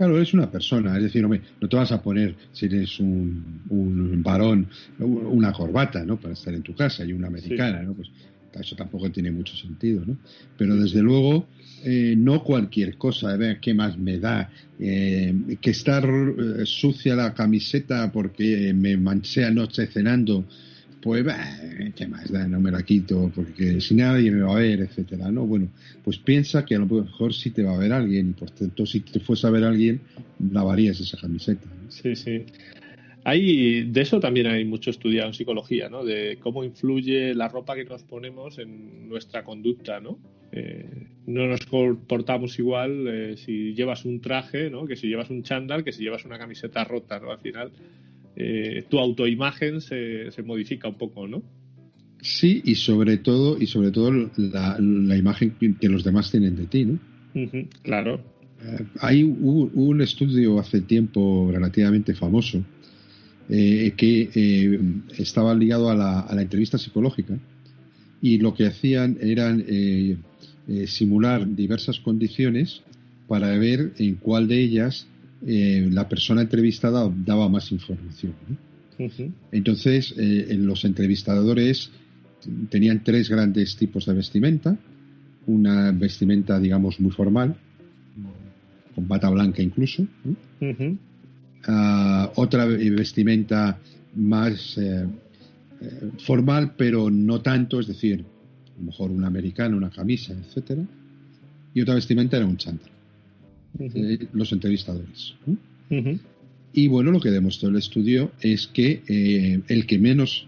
[0.00, 4.22] Claro, eres una persona, es decir, no te vas a poner, si eres un, un
[4.22, 4.66] varón,
[4.98, 6.18] una corbata, ¿no?
[6.18, 7.92] Para estar en tu casa y una americana, ¿no?
[7.92, 8.08] Pues
[8.58, 10.16] eso tampoco tiene mucho sentido, ¿no?
[10.56, 11.48] Pero desde luego,
[11.84, 13.58] eh, no cualquier cosa, ¿eh?
[13.60, 14.50] ¿qué más me da?
[14.78, 20.46] Eh, que estar eh, sucia la camiseta porque me manché anoche cenando,
[21.00, 21.24] pues,
[21.96, 22.46] ¿qué más da?
[22.46, 25.46] No me la quito porque si nadie me va a ver, etcétera, ¿no?
[25.46, 25.68] Bueno,
[26.04, 28.84] pues piensa que a lo mejor sí te va a ver alguien y por tanto
[28.84, 30.00] si te fuese a ver alguien,
[30.52, 31.66] lavarías esa camiseta.
[31.88, 32.44] Sí, sí.
[33.24, 36.04] Hay, de eso también hay mucho estudiado en psicología, ¿no?
[36.04, 40.18] De cómo influye la ropa que nos ponemos en nuestra conducta, ¿no?
[40.52, 44.86] Eh, no nos comportamos igual eh, si llevas un traje, ¿no?
[44.86, 47.30] Que si llevas un chándal, que si llevas una camiseta rota, ¿no?
[47.30, 47.72] Al final,
[48.36, 51.42] eh, tu autoimagen se, se modifica un poco, ¿no?
[52.22, 56.66] Sí, y sobre todo, y sobre todo la, la imagen que los demás tienen de
[56.66, 56.98] ti, ¿no?
[57.82, 58.20] claro.
[58.98, 62.62] hay un estudio hace tiempo relativamente famoso
[63.52, 64.80] eh, que eh,
[65.18, 67.36] estaba ligado a la, a la, entrevista psicológica
[68.22, 70.16] y lo que hacían eran eh,
[70.86, 72.82] simular diversas condiciones
[73.26, 75.08] para ver en cuál de ellas
[75.42, 78.34] la persona entrevistada daba más información.
[79.50, 81.90] Entonces, los entrevistadores
[82.68, 84.76] tenían tres grandes tipos de vestimenta.
[85.46, 87.56] Una vestimenta, digamos, muy formal,
[88.94, 90.06] con bata blanca incluso.
[91.66, 93.78] Ah, otra vestimenta
[94.14, 95.06] más eh,
[95.80, 98.24] eh, formal, pero no tanto, es decir,
[98.74, 100.82] a lo mejor un americano, una camisa, etcétera,
[101.74, 102.90] y otra vestimenta era un chándal.
[103.78, 105.34] Eh, los entrevistadores.
[106.72, 109.02] Y bueno, lo que demostró el estudio es que
[109.68, 110.46] el que menos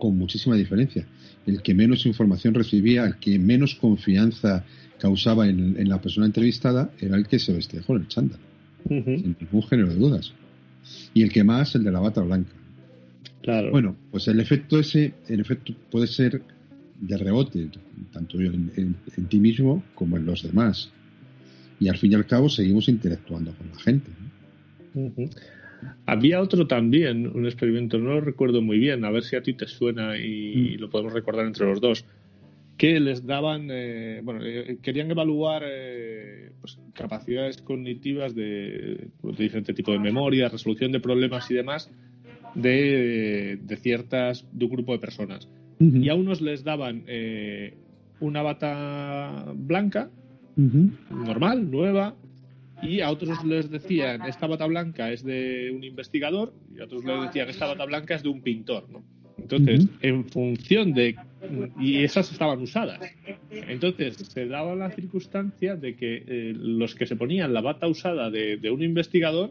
[0.00, 1.06] con muchísima diferencia.
[1.46, 4.64] El que menos información recibía, el que menos confianza
[4.98, 8.40] causaba en, la persona entrevistada, era el que se vestía con el chándal,
[8.88, 10.32] sin ningún género de dudas.
[11.14, 12.50] Y el que más, el de la bata blanca.
[13.42, 13.70] Claro.
[13.70, 16.42] Bueno, pues el efecto ese, el efecto puede ser
[17.00, 17.68] de rebote,
[18.12, 18.96] tanto en,
[19.28, 20.90] ti mismo como en los demás.
[21.80, 24.10] Y al fin y al cabo seguimos interactuando con la gente.
[26.06, 29.54] Había otro también, un experimento, no lo recuerdo muy bien, a ver si a ti
[29.54, 30.80] te suena y, mm.
[30.80, 32.04] lo podemos recordar entre los dos,
[32.76, 39.44] que les daban, eh, bueno, eh, querían evaluar eh, pues, capacidades cognitivas de, pues, de,
[39.44, 41.90] diferente tipo de memoria, resolución de problemas y demás
[42.54, 45.48] de, ciertas, de un grupo de personas.
[45.78, 47.04] Y a unos les daban
[48.20, 50.10] una bata blanca,
[51.10, 52.14] normal, nueva,
[52.82, 57.04] y a otros les decían esta bata blanca es de un investigador y a otros
[57.04, 59.02] les decían esta bata blanca es de un pintor, ¿no?
[59.38, 61.16] Entonces, en función de
[61.80, 63.00] y esas estaban usadas.
[63.50, 68.30] Entonces, se daba la circunstancia de que eh, los que se ponían la bata usada
[68.30, 69.50] de, un investigador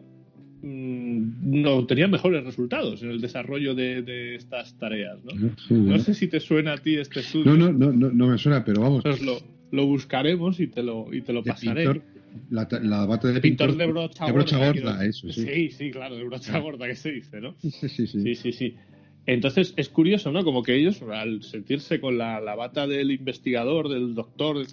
[0.62, 5.52] mm, no tenían mejores resultados en el desarrollo de, estas tareas, ¿no?
[5.70, 7.56] no sé si te suena a ti este estudio.
[7.56, 9.04] No, no, no, no, me suena, pero vamos.
[9.22, 9.40] Lo,
[9.72, 12.02] lo buscaremos y te lo, y te lo pasaré.
[12.50, 15.46] La, la, bata de pintor, de brocha, gorda, eso, sí.
[15.46, 17.56] Sí, sí, claro, de brocha gorda que se dice, ¿no?
[17.62, 18.36] Sí, sí, sí.
[18.36, 18.76] sí, sí,
[19.26, 20.44] Entonces es curioso, ¿no?
[20.44, 24.64] Como que ellos, al sentirse con la, la bata del investigador, del doctor,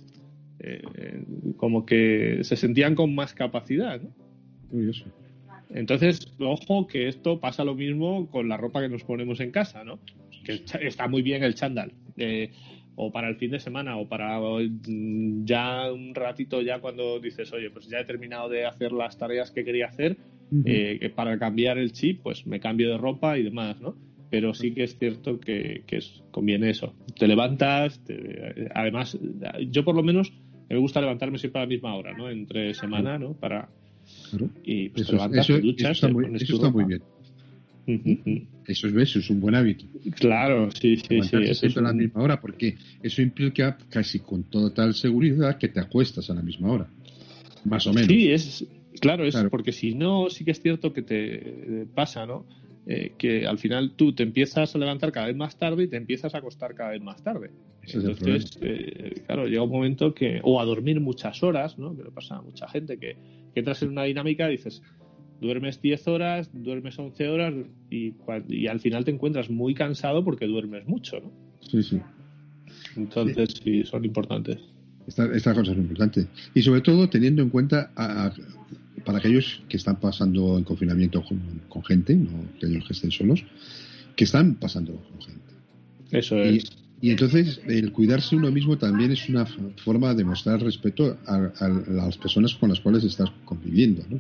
[0.59, 1.24] eh,
[1.56, 4.11] como que se sentían con más capacidad, ¿no?
[4.70, 5.06] Curioso.
[5.70, 9.85] Entonces, ojo que esto pasa lo mismo con la ropa que nos ponemos en casa,
[9.85, 9.98] ¿no?
[10.44, 11.92] Que está muy bien el chándal.
[12.16, 12.50] Eh,
[12.96, 17.52] o para el fin de semana o para mm, ya un ratito ya cuando dices,
[17.52, 20.16] oye, pues ya he terminado de hacer las tareas que quería hacer,
[20.64, 23.96] eh, para cambiar el chip, pues me cambio de ropa y demás, ¿no?
[24.30, 25.85] Pero sí que es cierto que,
[26.30, 26.94] conviene eso.
[27.18, 28.00] Te levantas,
[28.74, 29.18] además,
[29.68, 30.32] yo por lo menos
[30.68, 32.30] me gusta levantarme siempre a la misma hora, ¿no?
[32.30, 33.35] Entre semana, ¿no?
[33.35, 33.68] Para...
[34.64, 37.02] Y pues te levantas, te duchas, está, muy, eso está muy bien.
[38.66, 39.85] Eso es, eso es un buen hábito.
[40.16, 41.37] Claro, sí, sí, sí.
[41.40, 45.79] Eso es a la misma hora, porque eso implica casi con total seguridad que te
[45.79, 46.88] acuestas a la misma hora.
[47.64, 48.09] Más o menos.
[48.09, 48.66] Sí, es,
[49.01, 52.44] claro, es porque si no, sí que es cierto que te pasa, ¿no?
[52.88, 55.96] Eh, que al final tú te empiezas a levantar cada vez más tarde y te
[55.96, 57.51] empiezas a acostar cada vez más tarde.
[57.83, 61.96] Entonces, eh, claro, llega un momento que, o a dormir muchas horas, ¿no?
[61.96, 63.16] Que le pasa a mucha gente, que,
[63.53, 64.83] que entras en una dinámica y dices,
[65.40, 67.55] duermes 10 horas, duermes 11 horas
[67.90, 68.14] y,
[68.49, 71.33] y, al final te encuentras muy cansado porque duermes mucho, ¿no?
[71.61, 72.01] Sí, sí.
[72.96, 74.59] Entonces, sí, son importantes.
[75.07, 76.27] Esta, esta cosa es importante.
[76.55, 77.92] Y sobre todo teniendo en cuenta
[79.05, 83.44] para aquellos que están pasando en confinamiento con, gente, no aquellos que estén solos,
[84.16, 85.53] que están pasando con gente.
[86.11, 86.64] Eso es.
[87.01, 89.46] Y, entonces el cuidarse uno mismo también es una
[89.85, 94.18] forma de mostrar respeto a, a las personas con las cuales estás conviviendo, ¿no?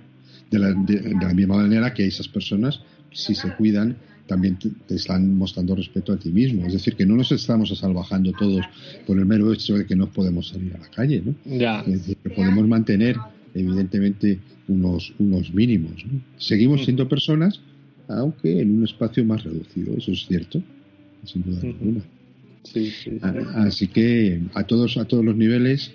[0.50, 2.80] De la, de, la misma manera que esas personas,
[3.12, 6.66] si se cuidan, también te, están mostrando respeto a ti mismo.
[6.66, 8.64] Es decir, que no nos estamos asalvajando todos
[9.06, 11.34] por el mero hecho de que no podemos salir a la calle, ¿no?
[11.58, 11.84] Ya.
[11.84, 13.16] que podemos mantener,
[13.54, 16.04] evidentemente, unos, unos mínimos.
[16.38, 17.60] Seguimos siendo personas,
[18.08, 20.62] aunque en un espacio más reducido, eso es cierto,
[21.24, 22.00] sin duda alguna.
[22.64, 23.18] Sí, sí,
[23.54, 25.92] Así que a todos, a todos los niveles,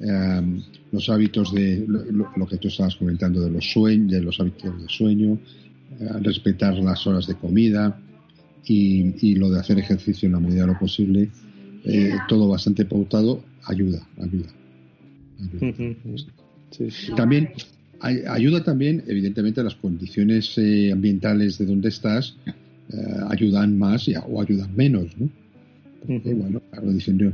[0.00, 4.82] Em, los hábitos de lo, que tú estabas comentando de los sueños, de los hábitos
[4.82, 5.38] de sueño,
[6.00, 8.00] eh, respetar las horas de comida
[8.66, 11.30] y, lo de hacer ejercicio en la medida de lo posible,
[11.84, 14.48] eh, todo bastante pautado, ayuda, ayuda.
[17.16, 17.50] También
[18.00, 22.36] ayuda también, evidentemente, las condiciones eh, ambientales de donde estás
[23.28, 25.28] ayudan más o ayudan menos, ¿no?
[26.06, 27.32] Bueno, claro, diciendo,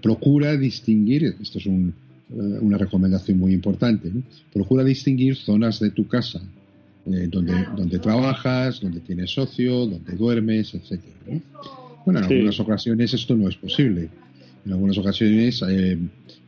[0.00, 1.94] procura distinguir, esto es un,
[2.30, 4.10] eh, una recomendación muy importante.
[4.52, 6.40] Procura distinguir zonas de tu casa
[7.06, 11.42] eh, donde, donde trabajas, donde tienes socio, donde duermes, etcétera.
[12.04, 14.08] Bueno, en algunas ocasiones esto no es posible.
[14.64, 15.98] En algunas ocasiones eh,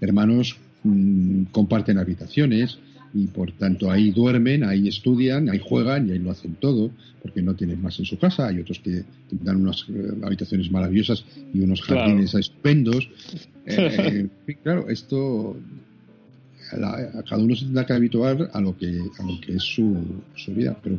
[0.00, 2.78] hermanos mm, comparten habitaciones
[3.14, 6.90] y por tanto ahí duermen, ahí estudian, ahí juegan y ahí lo hacen todo
[7.22, 8.48] porque no tienen más en su casa.
[8.48, 9.86] Hay otros que dan unas
[10.22, 11.24] habitaciones maravillosas
[11.54, 13.08] y unos jardines estupendos
[13.66, 14.28] eh,
[14.62, 15.56] claro, esto
[16.72, 19.96] a cada uno se tendrá que habituar a lo que, a lo que es su,
[20.34, 20.76] su vida.
[20.82, 20.98] Pero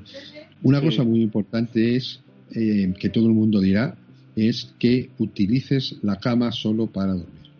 [0.63, 3.95] una cosa muy importante es eh, que todo el mundo dirá
[4.35, 7.51] es que utilices la cama solo para dormir.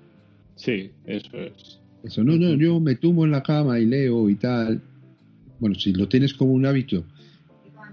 [0.56, 1.80] Sí, eso es.
[2.06, 4.82] Eso, no, no, yo me tumbo en la cama y leo y tal.
[5.60, 7.04] Bueno, si lo tienes como un hábito,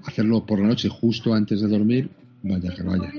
[0.05, 2.11] hacerlo por la noche justo antes de dormir,
[2.43, 3.11] vaya que vaya.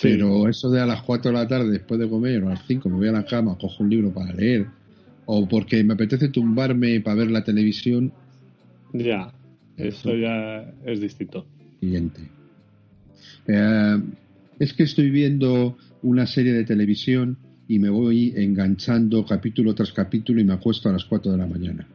[0.00, 2.66] Pero eso de a las 4 de la tarde después de comer o a las
[2.66, 4.66] 5 me voy a la cama, cojo un libro para leer
[5.26, 8.12] o porque me apetece tumbarme para ver la televisión.
[8.92, 9.32] Ya,
[9.76, 11.44] eso ya es distinto.
[11.80, 12.20] Siguiente.
[13.48, 14.00] Eh,
[14.60, 17.36] es que estoy viendo una serie de televisión
[17.68, 21.46] y me voy enganchando capítulo tras capítulo y me acuesto a las 4 de la
[21.46, 21.86] mañana.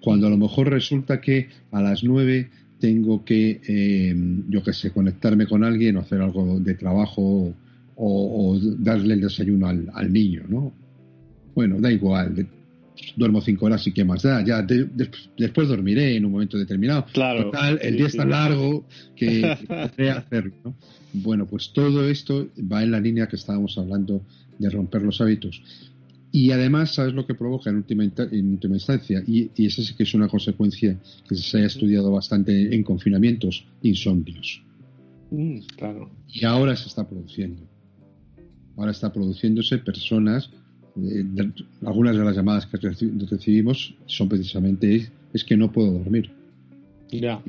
[0.00, 4.14] Cuando a lo mejor resulta que a las 9 tengo que, eh,
[4.48, 7.54] yo qué sé, conectarme con alguien o hacer algo de trabajo
[7.96, 10.72] o, darle el desayuno al, al, niño, ¿no?
[11.54, 12.46] Bueno, da igual,
[13.16, 14.64] duermo cinco horas y qué más da, ya
[15.36, 17.06] después dormiré en un momento determinado.
[17.12, 17.46] Claro.
[17.46, 20.74] Total, el día es tan largo que, podré hacerlo, ¿no?
[21.12, 24.22] Bueno, pues todo esto va en la línea que estábamos hablando
[24.58, 25.62] de romper los hábitos.
[26.30, 29.22] Y además, ¿sabes lo que provoca en última, en última instancia?
[29.26, 33.64] Y, y esa sí que es una consecuencia que se ha estudiado bastante en confinamientos,
[33.82, 34.62] insomnios.
[35.30, 36.10] Mm, claro.
[36.28, 37.62] Y ahora se está produciendo.
[38.76, 40.50] Ahora está produciéndose personas,
[40.96, 41.24] eh,
[41.84, 46.30] algunas de las llamadas que recibimos son precisamente es, que no puedo dormir.
[47.10, 47.42] Ya.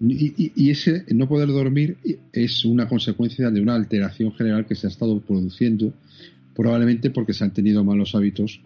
[0.00, 1.98] Y, y, ese no poder dormir
[2.32, 5.92] es una consecuencia de una alteración general que se ha estado produciendo
[6.54, 8.60] probablemente porque se han tenido malos hábitos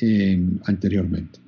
[0.00, 1.38] eh, anteriormente.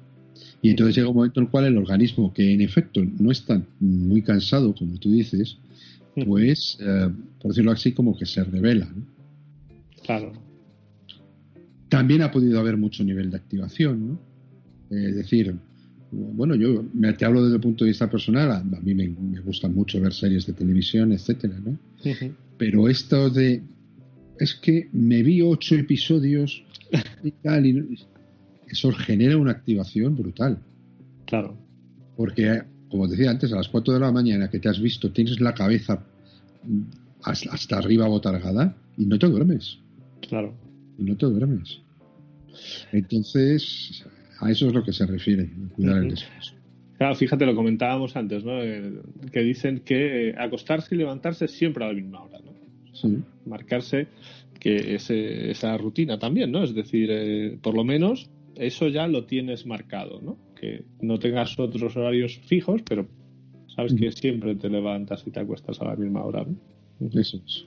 [0.63, 3.63] Y entonces llega un momento en el cual el organismo, que en efecto no está
[3.81, 5.59] muy cansado, como tú dices,
[6.25, 8.89] pues, eh, por decirlo así, como que se revela.
[10.05, 10.33] Claro.
[11.89, 14.21] También ha podido haber mucho nivel de activación, ¿no?
[14.91, 15.55] Es decir,
[16.11, 19.41] bueno, yo me, te hablo desde el punto de vista personal, a, mí me, me,
[19.41, 21.79] gusta mucho ver series de televisión, etcétera, ¿no?
[22.57, 23.63] Pero esto de
[24.39, 26.63] es que me vi ocho episodios
[27.23, 27.99] y tal, y
[28.69, 30.59] eso genera una activación brutal.
[31.27, 31.57] Claro.
[32.17, 35.41] Porque, como decía antes, a las cuatro de la mañana que te has visto, tienes
[35.41, 36.05] la cabeza
[37.23, 39.79] hasta arriba botargada y no te duermes.
[40.29, 40.55] Claro.
[40.99, 41.81] Y no te duermes.
[42.93, 44.05] Entonces,
[44.41, 46.55] a eso es lo que se refiere, cuidar el descanso.
[46.97, 48.63] Claro, fíjate, lo comentábamos antes, ¿no?
[48.63, 52.39] Eh, que dicen que eh, acostarse y levantarse siempre a la misma hora,
[53.05, 53.25] ¿no?
[53.45, 54.09] marcarse
[54.59, 56.65] que ese, esa rutina también, ¿no?
[56.65, 60.39] Es decir, eh, por lo menos eso ya lo tienes marcado, ¿no?
[60.59, 63.07] Que no tengas otros horarios fijos, pero
[63.75, 66.47] sabes que siempre te levantas y te acuestas a la misma hora.
[67.13, 67.67] Eso es.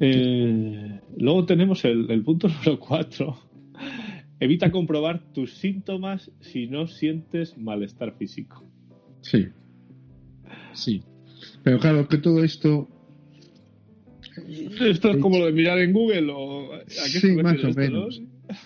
[0.00, 3.38] Eh, luego tenemos el, el punto número cuatro.
[4.38, 8.62] Evita comprobar tus síntomas si no sientes malestar físico.
[9.22, 9.46] Sí.
[10.74, 11.02] Sí.
[11.62, 12.88] Pero claro, que todo esto
[14.80, 16.30] ¿Esto es como lo de mirar en Google?
[16.30, 18.22] O, ¿a qué sí, más o menos.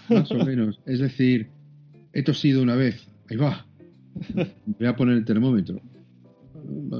[0.08, 0.80] Más o menos.
[0.86, 1.48] Es decir,
[2.12, 3.06] he tosido una vez.
[3.28, 3.66] Ahí va.
[4.66, 5.80] Voy a poner el termómetro.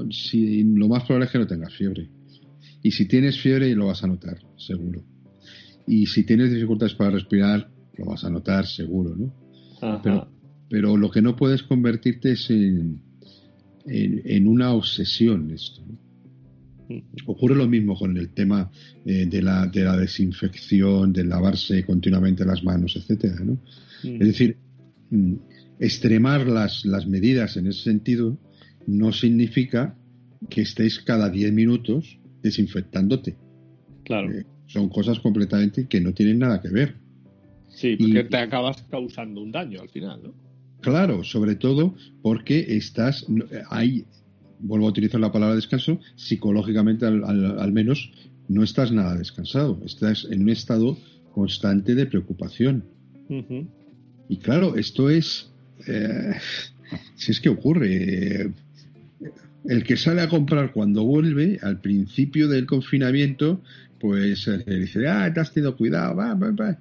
[0.09, 2.09] Si, lo más probable es que no tengas fiebre.
[2.81, 5.03] Y si tienes fiebre, lo vas a notar, seguro.
[5.85, 9.33] Y si tienes dificultades para respirar, lo vas a notar, seguro, ¿no?
[10.03, 10.27] Pero,
[10.69, 13.01] pero, lo que no puedes convertirte es en,
[13.85, 15.81] en, en una obsesión esto.
[15.85, 16.10] ¿no?
[17.25, 18.71] Ocurre lo mismo con el tema
[19.05, 23.59] eh, de, la, de la desinfección, de lavarse continuamente las manos, etcétera, ¿no?
[24.03, 24.57] Es decir,
[25.09, 25.35] mm,
[25.79, 28.37] extremar las, las medidas en ese sentido
[28.87, 29.95] no significa
[30.49, 33.37] que estés cada 10 minutos desinfectándote.
[34.03, 34.31] Claro.
[34.31, 36.95] Eh, son cosas completamente que no tienen nada que ver.
[37.69, 40.33] Sí, porque te acabas causando un daño al final, ¿no?
[40.81, 43.25] Claro, sobre todo porque estás,
[43.69, 44.05] hay,
[44.61, 48.11] vuelvo a utilizar la palabra descanso, psicológicamente al, menos
[48.47, 50.97] no estás nada descansado, estás en un estado
[51.33, 52.83] constante de preocupación.
[54.27, 55.51] Y claro, esto es,
[55.87, 56.33] eh,
[57.15, 58.51] si es que ocurre, eh,
[59.65, 63.61] el que sale a comprar cuando vuelve, al principio del confinamiento,
[63.99, 66.77] pues le eh, dice, ah, te has tenido cuidado, va, va, va.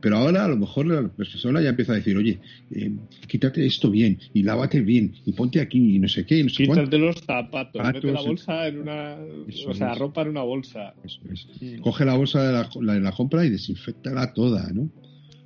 [0.00, 2.38] Pero ahora a lo mejor la persona ya empieza a decir, oye,
[2.70, 2.92] eh,
[3.26, 6.42] quítate esto bien y lávate bien y ponte aquí y no sé qué.
[6.42, 9.16] no sé quítate los zapatos, mete la bolsa en una.
[9.66, 10.94] o sea, ropa en una bolsa.
[11.04, 11.46] Eso es.
[11.80, 14.88] Coge la bolsa de la, de la compra y desinfectala toda, ¿no?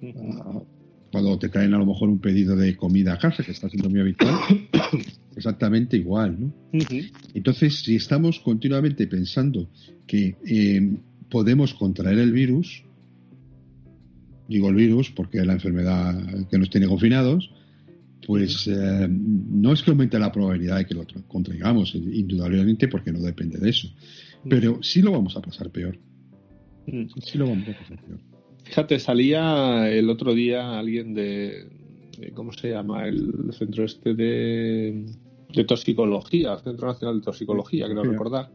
[0.03, 0.63] Ah,
[1.11, 3.89] cuando te traen a lo mejor un pedido de comida a casa, que está siendo
[3.89, 4.35] muy habitual,
[5.37, 6.53] exactamente igual, ¿no?
[7.35, 9.69] Entonces, si estamos continuamente pensando
[10.07, 10.97] que eh,
[11.31, 12.85] podemos contraer el virus,
[14.49, 17.51] digo el virus porque es la enfermedad que nos tiene confinados,
[18.27, 23.21] pues eh, no es que aumente la probabilidad de que lo contraigamos, indudablemente, porque no
[23.21, 23.89] depende de eso.
[24.49, 25.99] Pero sí lo vamos a pasar peor.
[26.87, 28.21] Sí lo vamos a pasar peor.
[28.65, 31.69] Fíjate, salía el otro día alguien de,
[32.35, 33.07] ¿cómo se llama?
[33.07, 35.07] El centro este de,
[35.55, 38.51] de toxicología, Centro Nacional de Toxicología, creo recordar.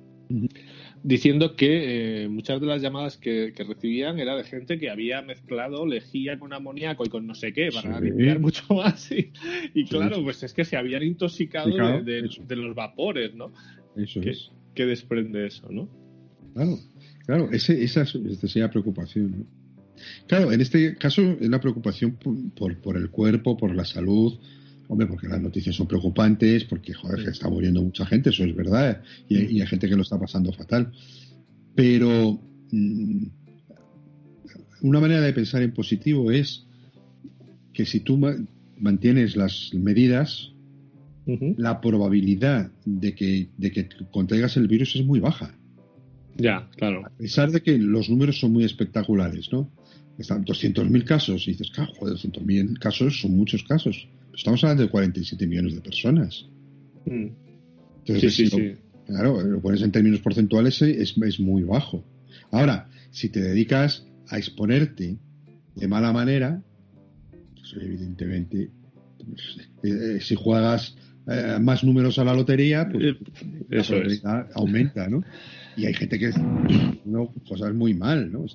[1.04, 5.86] Diciendo que eh, muchas de las llamadas que, recibían era de gente que había mezclado
[5.86, 9.12] lejía con amoníaco y con no sé qué para limpiar mucho más.
[9.12, 11.70] Y, claro, pues es que se habían intoxicado
[12.01, 13.51] de, los vapores, ¿no?
[13.95, 14.51] Eso que, es.
[14.74, 15.89] Que desprende eso, ¿no?
[16.54, 16.80] Claro,
[17.26, 19.64] claro, ese, esa es la preocupación, ¿no?
[20.28, 22.18] Claro, en este caso es la preocupación
[22.56, 24.39] por, por, el cuerpo, por la salud,
[24.94, 29.02] hombre, porque las noticias son preocupantes, porque, joder, está muriendo mucha gente, eso es verdad,
[29.28, 30.91] y, hay gente que lo está pasando fatal.
[31.76, 32.39] Pero
[32.72, 33.26] mm,
[34.84, 36.66] una manera de pensar en positivo es
[37.74, 38.20] que si tú
[38.78, 40.52] mantienes las medidas,
[41.26, 45.58] la probabilidad de que, de que contraigas el virus es muy baja.
[46.36, 47.06] Ya, claro.
[47.06, 49.70] A pesar de que los números son muy espectaculares, ¿no?
[50.18, 54.07] Están 200.000 casos y dices, claro, joder, 200.000 casos son muchos casos.
[54.34, 56.45] Estamos hablando de 47 millones de personas.
[57.05, 57.28] Mm.
[57.99, 58.76] Entonces, sí, sí,
[59.07, 62.03] claro, lo pones en términos porcentuales eh, es, es muy bajo.
[62.51, 65.18] Ahora, si te dedicas a exponerte
[65.76, 66.61] de mala manera,
[67.32, 68.70] pues evidentemente,
[69.18, 70.95] pues, eh, si juegas
[71.28, 73.16] eh, más números a la lotería, pues
[73.70, 73.95] Eso
[74.55, 75.24] aumenta, ¿no?
[75.78, 76.32] Y hay gente que
[77.05, 78.45] no cosas muy mal, ¿no?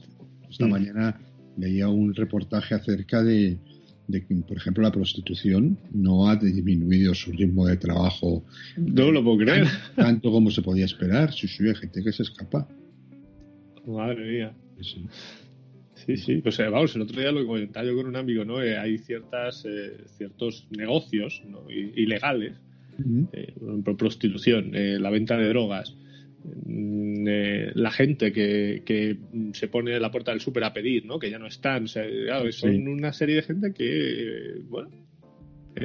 [0.48, 0.70] Esta mm.
[0.70, 1.20] mañana
[1.58, 3.58] leía un reportaje acerca de,
[4.10, 8.44] que, por ejemplo, la prostitución no ha disminuido su ritmo de trabajo.
[8.76, 9.66] No lo puedo creer.
[9.96, 11.32] Tanto como se podía esperar.
[11.32, 12.68] Sí, sí, hay gente que se escapa.
[13.86, 14.54] Madre mía.
[16.06, 16.36] Sí, sí.
[16.36, 18.62] Pues eh, vamos, el otro día lo comentaba yo con un amigo, ¿no?
[18.62, 22.54] Eh, hay ciertas, eh, ciertos negocios ilegales,
[23.84, 25.94] por prostitución, la venta de drogas,
[26.66, 29.18] eh, la gente que,
[29.52, 31.18] se pone en la puerta del súper a pedir, ¿no?
[31.18, 31.88] Que ya no están.
[31.88, 34.90] son una serie de gente que, bueno,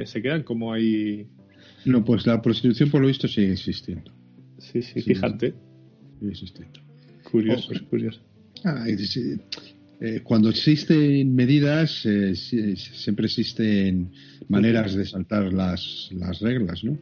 [0.04, 1.26] se quedan como ahí.
[1.84, 4.12] No, pues la prostitución por lo visto sigue existiendo.
[4.58, 5.54] Sí, sí, fíjate.
[6.18, 6.80] Sigue existiendo.
[7.30, 8.20] Curioso, es curioso.
[8.64, 8.86] Ah,
[10.00, 14.10] eh, cuando existen medidas, eh, siempre existen
[14.48, 16.98] maneras de saltar las, las reglas, ¿no?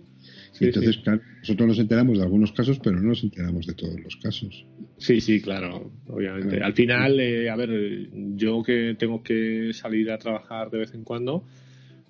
[0.67, 1.01] Entonces,
[1.41, 4.67] nosotros nos enteramos de algunos casos, pero no nos enteramos de todos los casos.
[4.99, 6.63] Sí, sí, claro, obviamente.
[6.63, 11.05] Al final, eh, a ver, yo que tengo que salir a trabajar de vez en
[11.05, 11.45] cuando,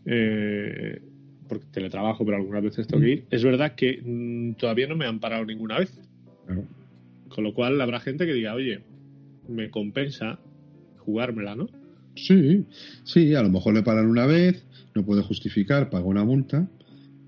[0.07, 1.01] eh,
[1.49, 5.07] porque teletrabajo, pero algunas veces tengo que ir, es verdad que mm, todavía no me
[5.07, 5.93] han parado ninguna vez.
[7.29, 8.81] Con lo cual, habrá gente que diga, oye,
[9.49, 10.39] me compensa
[10.99, 11.69] jugármela, ¿no?
[12.15, 12.67] Sí,
[13.05, 16.69] sí, a lo mejor le paran una vez, no puede justificar, paga una multa,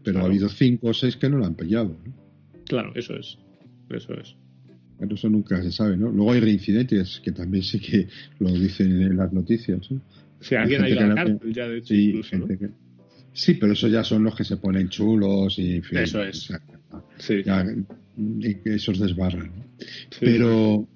[0.05, 1.97] pero ha habido cinco o seis que no lo han pillado.
[2.67, 3.39] Claro, eso es.
[3.91, 4.37] Eso es.
[5.11, 6.11] Eso nunca se sabe, ¿no?
[6.11, 8.07] Luego hay reincidentes que también sí que
[8.39, 9.91] lo dicen en las noticias.
[9.91, 10.01] ¿no?
[10.59, 12.23] Alguien ha ido a la cárcel ya, de hecho, sí,
[13.33, 15.83] sí, pero eso ya son los que se ponen chulos y...
[15.93, 16.53] eso es.
[17.19, 17.43] sí.
[18.65, 19.51] esos desbarran.
[20.21, 20.87] Pero,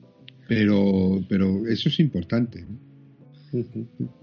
[0.46, 2.64] pero, pero eso es importante.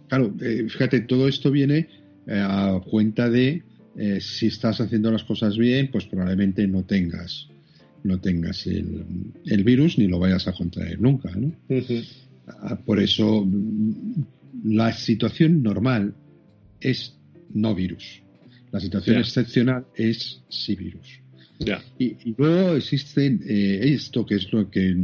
[0.08, 1.90] Claro, eh, fíjate, todo esto viene
[2.28, 3.64] eh, a cuenta de
[3.98, 7.48] eh, si estás haciendo las cosas bien, pues probablemente no tengas
[8.06, 11.32] no tengas el, virus ni lo vayas a contraer nunca.
[11.36, 11.52] ¿no?
[12.48, 13.48] Ah, por eso
[14.64, 16.14] la situación normal
[16.80, 17.16] es
[17.54, 18.22] no virus.
[18.72, 21.20] La situación excepcional es sí virus.
[21.98, 24.96] Y, luego existe eh, esto que es lo que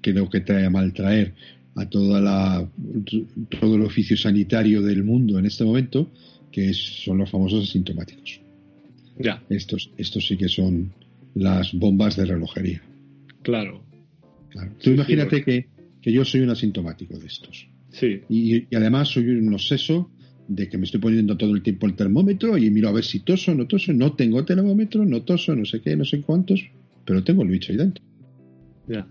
[0.00, 1.34] creo que trae a maltraer
[1.74, 2.68] a toda la,
[3.60, 6.10] todo el oficio sanitario del mundo en este momento,
[6.50, 8.40] que son los famosos asintomáticos.
[9.18, 9.42] Ya.
[9.48, 10.92] Estos, estos sí que son
[11.34, 12.82] las bombas de relojería.
[13.42, 13.82] Claro.
[14.82, 15.68] Tú imagínate que,
[16.02, 17.68] yo soy un asintomático de estos.
[17.90, 18.22] Sí.
[18.28, 20.10] Y, además soy un obseso
[20.46, 23.20] de que me estoy poniendo todo el tiempo el termómetro y miro a ver si
[23.20, 26.64] toso, no toso, no tengo termómetro, no toso, no sé qué, no sé cuántos,
[27.04, 28.02] pero tengo el bicho ahí dentro.
[28.86, 29.06] Ya.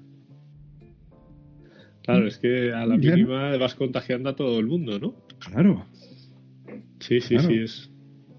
[2.04, 5.16] Claro, es que a la mínima vas contagiando a todo el mundo, ¿no?
[5.40, 5.86] Claro.
[7.00, 7.90] Sí, sí, sí, es,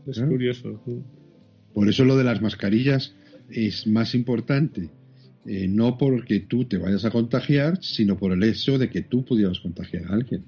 [0.07, 0.83] es curioso.
[1.75, 3.15] Por eso lo de las mascarillas
[3.51, 4.91] es más importante,
[5.47, 9.25] eh, no porque tú te vayas a contagiar, sino por el hecho de que tú
[9.25, 10.45] pudieras contagiar a alguien.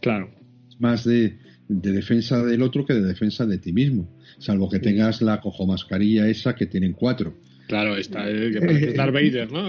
[0.00, 0.30] Claro.
[0.68, 1.38] Es más de,
[1.68, 4.08] defensa del otro que de defensa de ti mismo,
[4.38, 7.38] salvo que tengas la cojo mascarilla esa que tienen cuatro.
[7.68, 9.68] Claro, está, eh, que Darth Vader, ¿no?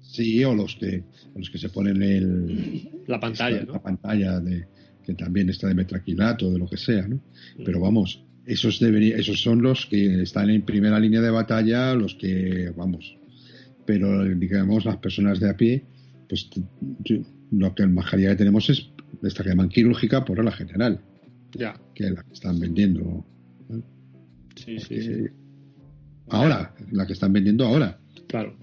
[0.00, 4.66] sí, o los que, los que se ponen el, la pantalla, La pantalla de,
[5.06, 7.20] que también está de metraquilato, de lo que sea, ¿no?
[7.64, 12.14] Pero vamos, esos, debería, esos son los que están en primera línea de batalla, los
[12.16, 13.16] que, vamos,
[13.86, 15.84] pero digamos las personas de a pie,
[16.28, 16.50] pues
[17.52, 18.90] lo que en mascarilla que tenemos es
[19.22, 21.00] esta que llaman quirúrgica por la general.
[21.52, 21.80] Ya.
[21.94, 23.24] Que la que están vendiendo.
[24.56, 25.26] Sí, sí, sí.
[26.28, 27.98] Ahora, la que están vendiendo ahora.
[28.26, 28.56] Claro.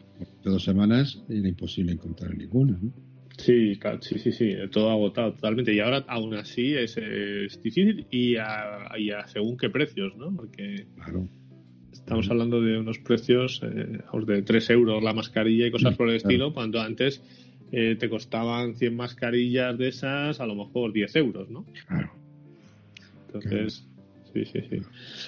[0.43, 2.77] De dos semanas era imposible encontrar ninguna.
[2.81, 2.91] ¿no?
[3.37, 5.73] Sí, claro, sí, sí, sí, todo agotado totalmente.
[5.73, 6.95] Y ahora, aún así, es,
[7.61, 8.89] difícil y a,
[9.27, 10.35] según qué precios, ¿no?
[10.35, 10.85] Porque
[11.91, 16.17] estamos hablando de unos precios eh, de 3 euros la mascarilla y cosas por el
[16.17, 17.23] estilo, cuando antes
[17.71, 21.65] eh, te costaban 100 mascarillas de esas, a lo mejor 10 euros, ¿no?
[21.87, 22.11] Claro.
[23.27, 23.87] Entonces,
[24.31, 24.81] sí, sí, sí.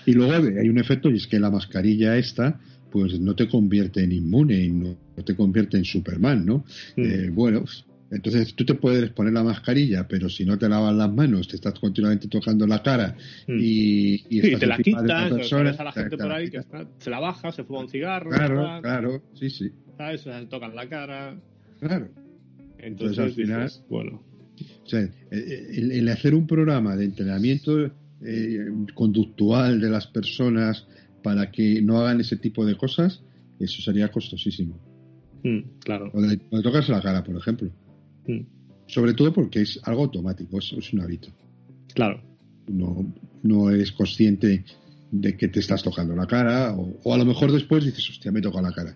[0.06, 2.60] Y luego hay un efecto y es que la mascarilla esta
[2.92, 6.64] pues no te convierte en inmune, no te convierte en Superman, ¿no?
[6.96, 7.02] Mm.
[7.02, 7.66] Eh, bueno,
[8.12, 11.56] entonces tú te puedes poner la mascarilla, pero si no te lavas las manos, te
[11.56, 13.16] estás continuamente tocando la cara
[13.48, 13.58] mm.
[13.60, 15.04] y, y te la quitas,
[15.80, 16.62] a la gente por ahí que
[17.00, 18.30] se la baja, se fuma un cigarro.
[18.30, 19.72] Claro, claro, sí, sí.
[19.98, 20.22] ¿Sabes?
[20.22, 21.40] Se tocan la cara.
[21.80, 22.10] Claro.
[22.78, 24.24] Entonces, al final, bueno.
[24.84, 27.92] O sea, el, hacer un programa de entrenamiento
[28.22, 30.88] eh, conductual de las personas
[31.24, 33.24] para que no hagan ese tipo de cosas,
[33.60, 34.80] eso sería costosísimo.
[35.44, 36.12] Mm, claro.
[36.14, 37.70] O de, tocarse la cara, por ejemplo.
[38.28, 38.42] Mm.
[38.88, 41.30] Sobre todo porque es algo automático, es, es un hábito.
[41.94, 42.22] Claro.
[42.68, 43.14] No,
[43.44, 44.64] no eres consciente
[45.12, 48.42] de que te estás tocando la cara, o, a lo mejor después dices, hostia, me
[48.42, 48.96] toca la cara.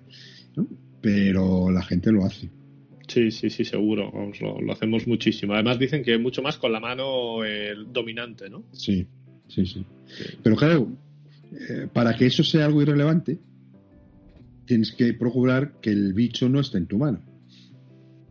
[1.02, 2.50] Pero la gente lo hace.
[3.08, 4.12] Sí, sí, sí, seguro.
[4.42, 5.54] lo, hacemos muchísimo.
[5.54, 7.38] Además dicen que mucho más con la mano
[7.92, 8.66] dominante, ¿no?
[8.74, 9.08] Sí,
[9.48, 9.86] sí, sí,
[10.44, 10.92] Pero claro,
[11.52, 13.40] eh, para que eso sea algo irrelevante,
[14.66, 17.22] tienes que procurar que el bicho no esté en tu mano.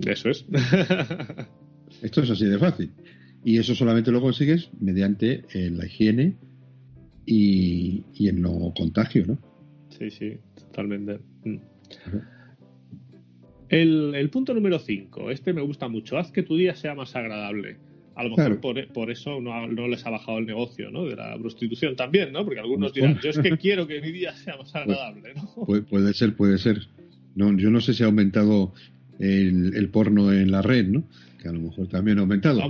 [0.07, 0.45] Eso es.
[2.03, 2.91] Esto es así de fácil.
[3.45, 6.37] Y eso solamente lo consigues mediante eh, la higiene
[7.25, 9.39] y, y, el no contagio, ¿no?
[9.91, 11.21] Sí, sí, totalmente.
[11.45, 11.59] Mm.
[13.69, 16.19] El, punto número 5, este me gusta mucho.
[16.19, 17.77] Haz que tu día sea más agradable.
[18.15, 18.61] A lo mejor
[18.93, 21.05] por, eso no, les ha bajado el negocio ¿no?
[21.05, 22.45] de la prostitución también, ¿no?
[22.45, 25.65] Porque algunos dirán, yo es que quiero que mi día sea más agradable, ¿no?
[25.65, 26.89] Puede, ser, puede ser.
[27.37, 28.75] No, yo no sé si ha aumentado
[29.19, 31.05] el, porno en la red, ¿no?
[31.41, 32.61] Que a lo mejor también ha aumentado.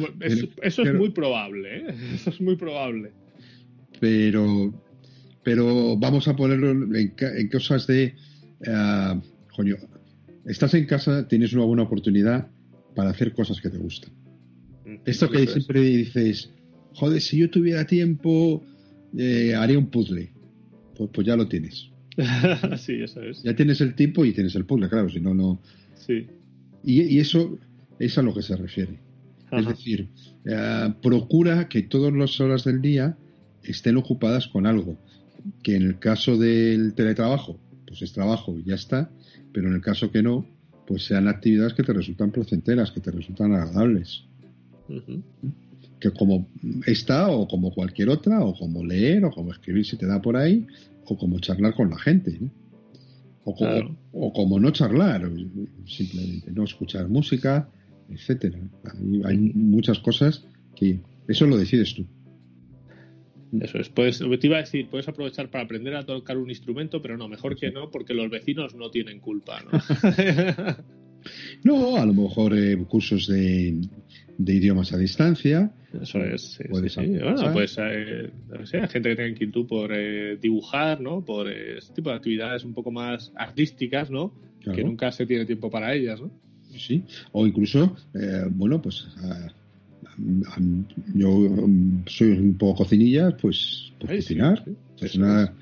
[0.62, 1.94] eso es muy probable, ¿eh?
[2.14, 3.12] Eso es muy probable.
[4.00, 4.72] Pero,
[5.42, 8.14] pero vamos a ponerlo en, cosas de...
[8.60, 9.20] Uh,
[9.54, 9.76] coño,
[10.46, 12.48] estás en casa, tienes una buena oportunidad
[12.94, 14.10] para hacer cosas que te gustan.
[15.04, 16.50] Esto que siempre dices,
[16.94, 18.64] joder, si yo tuviera tiempo,
[19.16, 20.30] eh, haría un puzzle.
[20.96, 21.90] Pues, pues ya lo tienes.
[22.78, 23.42] sí, eso es.
[23.42, 25.60] Ya tienes el tiempo y tienes el puzzle, claro, si no, no.
[25.94, 26.26] Sí.
[26.84, 27.58] Y, eso
[27.98, 28.98] es a lo que se refiere.
[29.50, 30.08] Es decir,
[30.44, 33.16] eh, procura que todas las horas del día
[33.62, 34.96] estén ocupadas con algo.
[35.62, 39.10] Que en el caso del teletrabajo, pues es trabajo y ya está
[39.52, 40.46] pero en el caso que no,
[40.86, 44.24] pues sean actividades que te resultan placenteras, que te resultan agradables.
[45.98, 46.48] Que como
[46.86, 50.36] esta o como cualquier otra, o como leer, o como escribir si te da por
[50.36, 50.66] ahí,
[51.04, 52.38] o como charlar con la gente.
[53.48, 55.22] O, como, o como no charlar,
[55.86, 57.66] simplemente no escuchar música,
[58.10, 58.58] etcétera.
[59.24, 60.44] hay muchas cosas
[60.76, 62.06] que eso lo decides tú.
[63.58, 63.88] Eso es.
[63.88, 67.26] Puedes, te iba a decir, puedes aprovechar para aprender a tocar un instrumento, pero no,
[67.26, 69.80] mejor que no, porque los vecinos no tienen culpa, ¿no?
[71.64, 73.80] no, a lo mejor eh, cursos de,
[74.46, 75.70] idiomas a distancia.
[76.00, 76.58] Eso es.
[76.68, 81.24] Puedes sí, Bueno, pues eh, hay gente que tenga inquietud por eh, dibujar, ¿no?
[81.24, 84.32] Por este tipo de actividades un poco más artísticas, ¿no?
[84.74, 86.30] Que nunca se tiene tiempo para ellas, ¿no?
[86.76, 87.96] Sí, o incluso,
[88.50, 89.08] bueno, pues
[91.14, 94.26] yo um, soy un poco cocinilla, pues, pues
[94.98, 95.54] cocinar.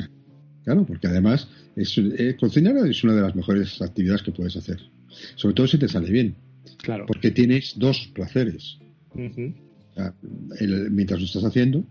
[0.64, 4.80] claro, porque además es, eh, cocinar es una de las mejores actividades que puedes hacer.
[5.34, 6.34] Sobre todo si te sale bien.
[6.86, 7.04] Claro.
[7.06, 8.78] Porque tienes dos placeres.
[10.90, 11.84] mientras lo estás haciendo,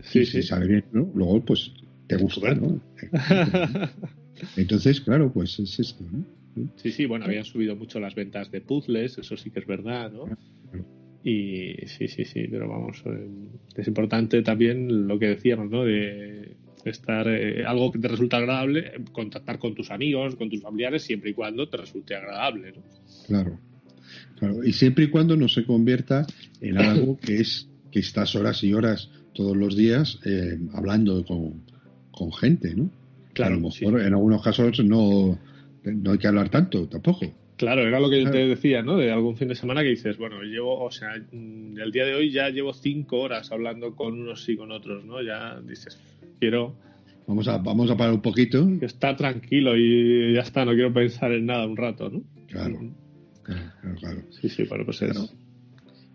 [0.00, 1.72] si sale bien, Luego, pues,
[2.08, 2.80] te gusta, ¿no?
[4.56, 6.04] Entonces, claro, pues es esto,
[6.74, 10.10] Sí, sí, bueno, habían subido mucho las ventas de puzzles, eso sí que es verdad,
[10.10, 10.24] ¿no?
[11.22, 13.28] Y sí, sí, sí, pero vamos, eh,
[13.76, 15.84] es importante también lo que decíamos, ¿no?
[15.84, 21.04] De estar eh, algo que te resulta agradable, contactar con tus amigos, con tus familiares,
[21.04, 22.82] siempre y cuando te resulte agradable, ¿no?
[23.28, 23.60] Claro,
[24.42, 24.64] claro.
[24.64, 26.26] Y siempre y cuando no se convierta
[26.60, 31.62] en algo que es que estás horas y horas todos los días eh, hablando con,
[32.10, 32.90] con, gente, ¿no?
[33.34, 33.54] Claro.
[33.54, 35.38] A lo mejor en algunos casos no,
[35.84, 37.32] no hay que hablar tanto tampoco.
[37.56, 38.96] Claro, era lo que yo te decía, ¿no?
[38.96, 42.14] De algún fin de semana que dices, bueno, llevo, o sea, mm, el día de
[42.14, 45.22] hoy ya llevo cinco horas hablando con unos y con otros, ¿no?
[45.22, 45.96] Ya dices,
[46.40, 46.74] quiero...
[47.26, 48.68] Vamos a, vamos a parar un poquito.
[48.80, 52.22] Estar tranquilo y ya está, no quiero pensar en nada un rato, ¿no?
[52.48, 52.80] Claro,
[53.42, 54.22] claro, claro.
[54.40, 55.28] Sí, sí, bueno, pues claro.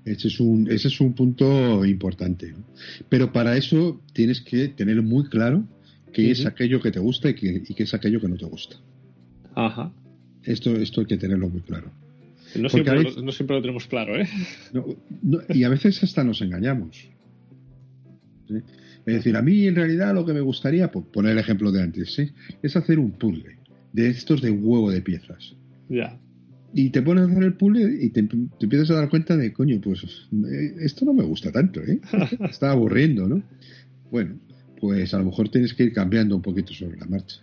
[0.05, 2.51] Ese es un, ese es un punto importante.
[2.51, 2.63] ¿no?
[3.09, 5.67] Pero para eso tienes que tener muy claro
[6.13, 8.45] qué es aquello que te gusta y qué, y qué es aquello que no te
[8.45, 8.77] gusta.
[9.55, 9.91] Ajá.
[10.43, 11.91] Esto, esto hay que tenerlo muy claro.
[12.55, 14.27] No siempre, no siempre, lo tenemos claro, ¿eh?
[15.49, 17.09] y a veces hasta nos engañamos.
[18.49, 21.81] Es decir, a mí en realidad lo que me gustaría, por poner el ejemplo de
[21.81, 22.17] antes,
[22.61, 23.57] es hacer un puzzle
[23.91, 25.55] de estos de huevo de piezas.
[25.89, 26.17] Ya.
[26.73, 29.79] Y te pones a hacer el puzzle y te, empiezas a dar cuenta de, coño,
[29.81, 31.99] pues eh, esto no me gusta tanto, ¿eh?
[32.49, 33.41] Está aburriendo, ¿no?
[34.11, 34.37] Bueno,
[34.79, 37.41] pues a lo mejor tienes que ir cambiando un poquito sobre la marcha.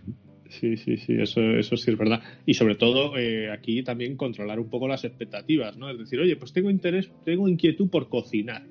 [0.48, 2.22] Sí, sí, sí, eso, eso sí es verdad.
[2.46, 5.90] Y sobre todo eh, aquí también controlar un poco las expectativas, ¿no?
[5.90, 8.62] Es decir, oye, pues tengo interés, tengo inquietud por cocinar.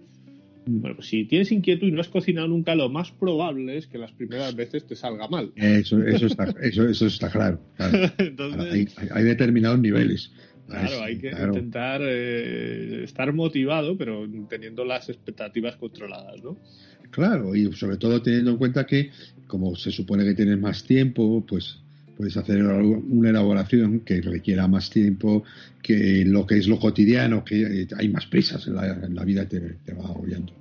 [0.65, 3.97] Bueno, pues si tienes inquietud y no has cocinado nunca, lo más probable es que
[3.97, 5.51] las primeras veces te salga mal.
[5.55, 7.59] Eso, eso, está, eso, eso está claro.
[8.17, 10.31] Entonces, hay, determinados niveles.
[10.67, 16.57] Claro, hay que intentar eh, estar motivado, pero teniendo las expectativas controladas, ¿no?
[17.11, 19.11] Claro, y sobre todo teniendo en cuenta que,
[19.47, 21.82] como se supone que tienes más tiempo, pues
[22.17, 25.43] puedes hacer una elaboración que requiera más tiempo
[25.81, 29.47] que lo que es lo cotidiano, que hay más prisas en la, en la vida,
[29.47, 30.53] te, te va agobiando.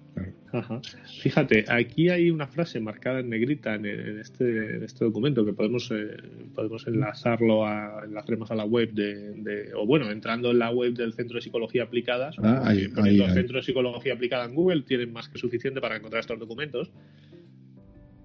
[1.22, 6.16] Fíjate, aquí hay una frase marcada en negrita en, este, este, documento que podemos eh,
[6.54, 11.14] podemos enlazarlo a, enlazaremos a la web de, o bueno, entrando en la web del
[11.14, 15.38] Centro de Psicología Aplicada, ah, el Centro de Psicología Aplicada en Google tienen más que
[15.38, 16.90] suficiente para encontrar estos documentos.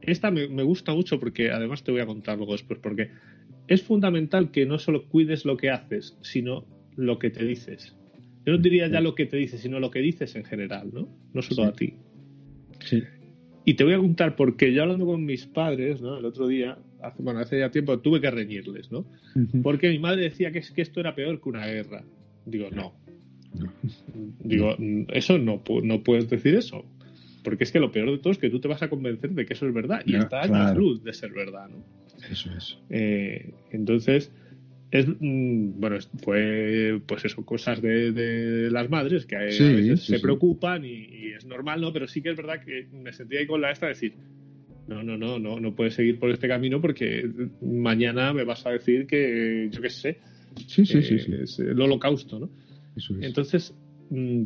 [0.01, 3.09] Esta me, me gusta mucho porque además te voy a contar luego después porque
[3.67, 7.95] es fundamental que no solo cuides lo que haces, sino lo que te dices.
[8.45, 11.09] Yo no diría ya lo que te dices, sino lo que dices en general, ¿no?
[11.33, 11.95] No solo a ti.
[12.79, 13.03] Sí.
[13.65, 16.17] Y te voy a contar porque yo hablando con mis padres, ¿no?
[16.17, 19.05] El otro día, hace, bueno, hace ya tiempo tuve que reñirles, ¿no?
[19.61, 22.05] Porque mi madre decía que, es, que esto era peor que una guerra.
[22.45, 22.93] Digo, no.
[24.39, 24.77] Digo,
[25.09, 26.85] eso no, no puedes decir eso.
[27.47, 29.45] Porque es que lo peor de todo es que tú te vas a convencer de
[29.45, 30.01] que eso es verdad.
[30.05, 31.81] Y está en la luz de ser verdad, ¿no?
[32.29, 32.77] Eso es.
[32.89, 34.33] Eh, entonces,
[34.91, 40.83] es mm, bueno fue pues eso cosas de, las madres que a veces se preocupan
[40.83, 43.71] y, es normal no pero sí que es verdad que me sentía ahí con la
[43.71, 44.15] esta decir
[44.89, 47.29] no no no no no puedes seguir por este camino porque
[47.61, 50.19] mañana me vas a decir que yo qué sé
[50.67, 52.49] sí sí sí, es el holocausto no
[53.21, 53.86] entonces mm,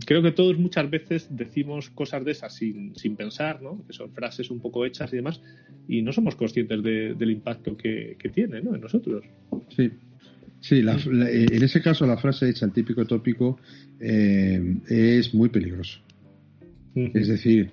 [0.05, 3.84] creo que todos muchas veces decimos cosas de esas sin, sin pensar, ¿no?
[3.86, 5.41] Que son frases un poco hechas y demás,
[5.88, 8.76] y no somos conscientes del impacto que, que tiene, ¿no?
[8.76, 9.24] En nosotros.
[9.76, 9.91] Sí,
[10.62, 13.59] Sí, eh, en ese caso la frase hecha, el típico tópico,
[13.99, 15.99] eh, es muy peligroso.
[16.93, 17.72] Es decir,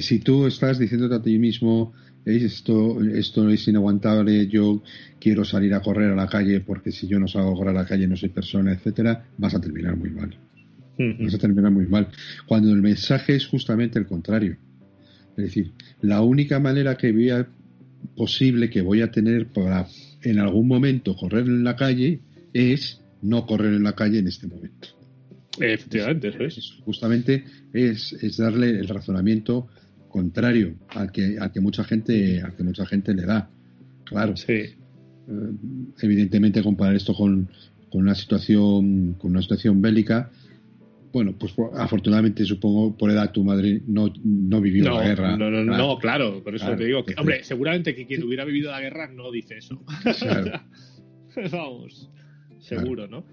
[0.00, 4.82] si, tú estás diciéndote a ti mismo, esto, esto es inaguantable, yo
[5.20, 7.82] quiero salir a correr a la calle porque si yo no salgo a correr a
[7.82, 10.36] la calle no soy persona, etcétera, vas a terminar muy mal.
[10.98, 12.08] Vas a terminar muy mal.
[12.46, 14.56] Cuando el mensaje es justamente el contrario.
[15.36, 17.46] Es decir, la única manera que vea
[18.16, 19.86] posible que voy a tener para
[20.22, 22.20] en algún momento correr en la calle
[22.52, 24.88] es no correr en la calle en este momento.
[25.58, 26.72] Efectivamente, eso es.
[26.84, 29.68] Justamente es, es, darle el razonamiento
[30.08, 33.50] contrario al que, al que mucha gente, al que mucha gente le da.
[34.04, 34.36] Claro.
[34.36, 34.52] Sí.
[34.52, 34.74] Eh,
[36.00, 37.50] evidentemente comparar esto con,
[37.90, 40.30] con una situación, con una situación bélica,
[41.12, 45.36] bueno, pues afortunadamente supongo por edad tu madre no, no vivió la guerra.
[45.36, 45.76] No, no, claro.
[45.76, 49.08] no, claro, por eso te digo que, hombre, seguramente que quien hubiera vivido la guerra
[49.08, 49.82] no dice eso.
[50.18, 50.60] Claro.
[51.52, 52.10] Vamos
[52.66, 53.24] seguro, ¿no?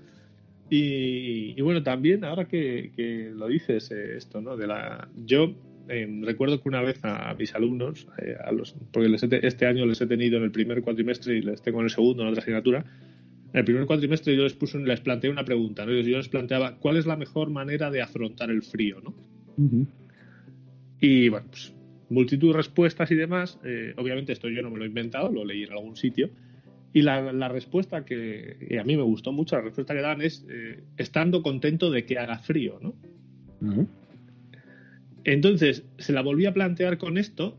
[0.70, 4.58] Y, bueno, también ahora que, lo dices eh, esto, ¿no?
[4.58, 5.54] De la, yo
[5.88, 10.02] em, recuerdo que una vez a, mis alumnos, eh, a los, porque este año les
[10.02, 12.86] he tenido en el primer cuatrimestre y les tengo en el segundo en otra asignatura,
[13.54, 15.94] en el primer cuatrimestre yo les, puse, les planteé una pregunta, ¿no?
[15.94, 19.14] Yo les planteaba cuál es la mejor manera de afrontar el frío, ¿no?
[21.00, 21.74] Y bueno, pues
[22.10, 23.60] multitud de respuestas y demás.
[23.64, 26.32] Eh, obviamente esto yo no me lo he inventado, lo leí en algún sitio.
[26.94, 30.84] Y la, respuesta que a mí me gustó mucho, la respuesta que dan es eh,
[30.98, 32.96] estando contento de que haga frío, ¿no?
[35.24, 37.56] Entonces, se la volví a plantear con esto.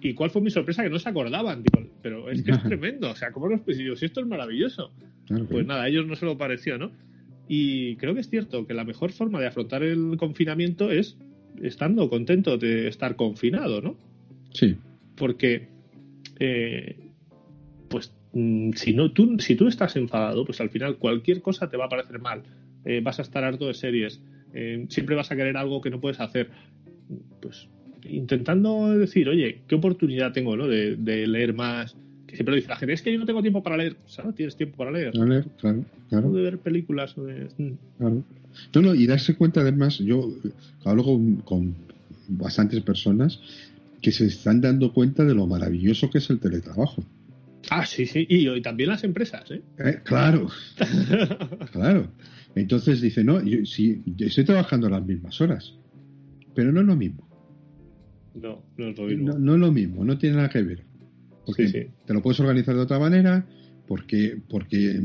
[0.00, 0.82] ¿Y cuál fue mi sorpresa?
[0.82, 1.62] Que no se acordaban.
[2.02, 3.10] pero es que es tremendo.
[3.10, 4.92] O sea, ¿cómo los Si esto es maravilloso.
[5.50, 6.92] Pues nada, a ellos no se lo pareció, ¿no?
[7.48, 11.16] Y creo que es cierto que la mejor forma de afrontar el confinamiento es
[11.62, 13.96] estando contento de estar confinado, ¿no?
[14.52, 14.76] Sí.
[15.16, 15.68] Porque,
[16.38, 16.96] eh,
[17.88, 21.78] pues Mm, si, no, tú, si tú estás enfadado, pues al final cualquier cosa te
[21.78, 22.42] va a parecer mal.
[22.84, 24.20] Eh, vas a estar harto de series.
[24.52, 26.50] Eh, siempre vas a querer algo que no puedes hacer.
[27.40, 27.66] Pues
[28.06, 30.68] intentando decir, oye, ¿qué oportunidad tengo ¿no?
[30.68, 31.96] de, leer más?
[32.26, 33.96] Que siempre dice la gente, es que yo no tengo tiempo para leer.
[33.96, 35.14] Pues ahora tienes tiempo para leer.
[35.14, 36.32] leer claro, claro.
[36.32, 37.16] de ver películas.
[37.16, 37.48] O de...
[37.56, 37.72] Mm.
[37.98, 38.24] Claro.
[38.74, 40.32] No, no, y darse cuenta además, yo
[40.84, 41.74] hablo con, con
[42.28, 43.40] bastantes personas
[44.02, 47.04] que se están dando cuenta de lo maravilloso que es el teletrabajo.
[47.70, 48.26] Ah, sí, sí.
[48.28, 49.62] Y, y también las empresas, ¿eh?
[49.78, 50.48] Eh, claro.
[51.72, 52.08] claro.
[52.54, 55.74] Entonces dice, no, yo, sí, yo estoy trabajando las mismas horas,
[56.54, 57.28] pero no es lo mismo.
[58.34, 59.28] No, no es lo mismo.
[59.28, 60.85] No, no es lo mismo, no tiene nada que ver.
[61.46, 61.86] Porque Sí, sí.
[62.04, 63.46] te lo puedes organizar de otra manera,
[63.86, 65.00] porque, porque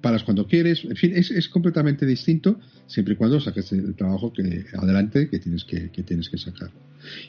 [0.00, 4.32] paras cuando quieres, en fin, es, es completamente distinto siempre y cuando saques el trabajo
[4.32, 6.70] que adelante que tienes que, que tienes que sacar.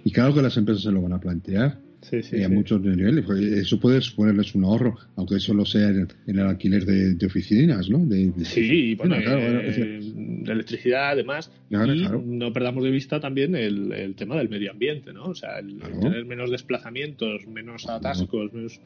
[0.04, 2.54] Y claro que las empresas se lo van a plantear Sí, sí, eh, a sí.
[2.54, 3.24] muchos niveles.
[3.26, 7.16] pues Eso puede suponerles un ahorro, aunque eso lo sea en, en el alquiler de,
[7.16, 7.99] de oficinas, ¿no?
[8.06, 11.51] De- de- Sí, bueno, claro, eh, bueno, decir, de electricidad además.
[11.70, 12.24] Claro, y claro.
[12.26, 15.24] no perdamos de vista también el, el tema del medio ambiente, ¿no?
[15.26, 15.99] O sea, el, el Claro.
[15.99, 18.80] tener menos desplazamientos, menos atascos, menos,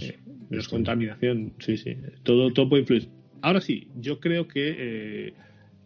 [0.00, 0.16] eh,
[0.48, 1.52] menos contaminación.
[1.58, 1.96] Sí, sí.
[2.22, 3.08] Todo, todo puede influir.
[3.42, 5.34] Ahora sí, yo creo que eh,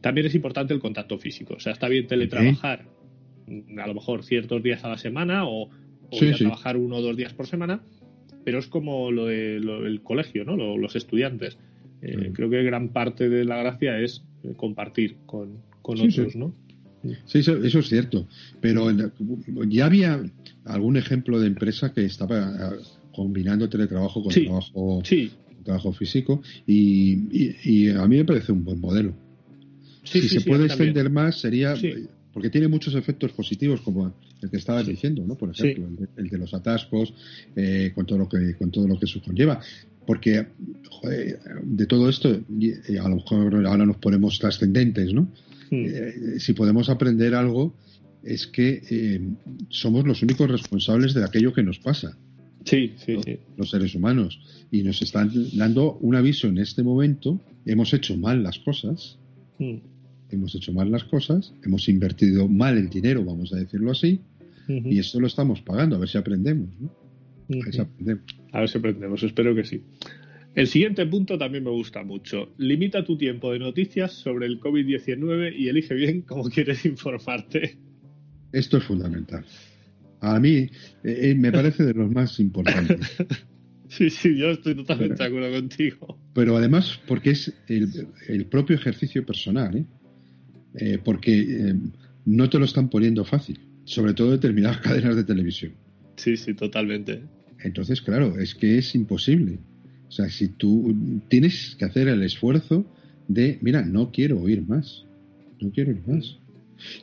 [0.01, 1.55] también es importante el contacto físico.
[1.55, 2.85] O sea, está bien teletrabajar
[3.47, 5.69] mm, a lo mejor ciertos días a la semana o,
[6.11, 6.45] o Sí, ir a sí.
[6.45, 7.81] trabajar uno o dos días por semana,
[8.45, 10.57] pero es como lo del el colegio, ¿no?
[10.57, 11.59] Lo- los estudiantes.
[12.03, 12.33] Eh, Mm.
[12.33, 16.37] Creo que gran parte de la gracia es eh, compartir con, con Sí, otros.
[16.37, 16.55] ¿no?
[17.27, 18.27] Sí, eso, eso es cierto.
[18.61, 19.13] Pero en-
[19.69, 20.23] ya había
[20.65, 22.39] algún ejemplo de empresa que estaba
[22.75, 22.79] eh,
[23.15, 25.03] combinando teletrabajo con trabajo,
[25.65, 29.15] trabajo físico y, y- y a mí me parece un buen modelo.
[30.05, 30.89] si se puede también.
[30.91, 31.75] extender más sería.
[32.33, 34.13] Porque tiene muchos efectos positivos como
[34.43, 34.93] el que estabas Sí.
[34.93, 35.35] diciendo, ¿no?
[35.37, 35.63] Por Sí.
[35.69, 37.13] ejemplo, el, de, el de los atascos,
[37.57, 39.61] eh, con todo lo que con todo lo que eso conlleva.
[40.07, 40.47] Porque
[40.91, 45.29] joder, de todo esto, y- y a lo mejor ahora nos ponemos trascendentes, ¿no?
[45.71, 47.75] Eh, si podemos aprender algo,
[48.25, 49.21] es que eh,
[49.69, 52.17] somos los únicos responsables de aquello que nos pasa,
[52.65, 53.23] Sí, sí, ¿no?
[53.23, 53.39] sí.
[53.57, 54.41] los seres humanos.
[54.73, 57.41] Y nos están dando un aviso en este momento.
[57.67, 59.17] Hemos hecho mal las cosas,
[59.59, 59.77] Mm.
[60.31, 64.21] Hemos hecho mal las cosas, hemos invertido mal el dinero, vamos a decirlo así,
[64.69, 66.69] y esto lo estamos pagando, a ver si aprendemos.
[66.79, 66.95] ¿no?
[67.49, 68.25] A ver si aprendemos.
[68.53, 69.83] A ver si aprendemos, espero que sí.
[70.55, 72.53] El siguiente punto también me gusta mucho.
[72.59, 77.79] Limita tu tiempo de noticias sobre el COVID-19 y elige bien cómo quieres informarte.
[78.53, 79.45] Esto es fundamental.
[80.21, 80.71] A mí eh,
[81.05, 83.01] eh, me parece de los más importantes.
[83.91, 86.17] Sí, sí, yo estoy totalmente de acuerdo contigo.
[86.33, 89.85] Pero además porque es el, el propio ejercicio personal, ¿eh?
[90.75, 91.75] Eh, porque eh,
[92.27, 95.73] no te lo están poniendo fácil, sobre todo determinadas cadenas de televisión.
[96.17, 97.23] Sí, sí, totalmente.
[97.63, 99.59] Entonces, claro, es que es imposible.
[100.09, 102.85] O sea, si tú tienes que hacer el esfuerzo
[103.29, 105.05] de, mira, no quiero oír más,
[105.61, 106.39] no quiero oír más.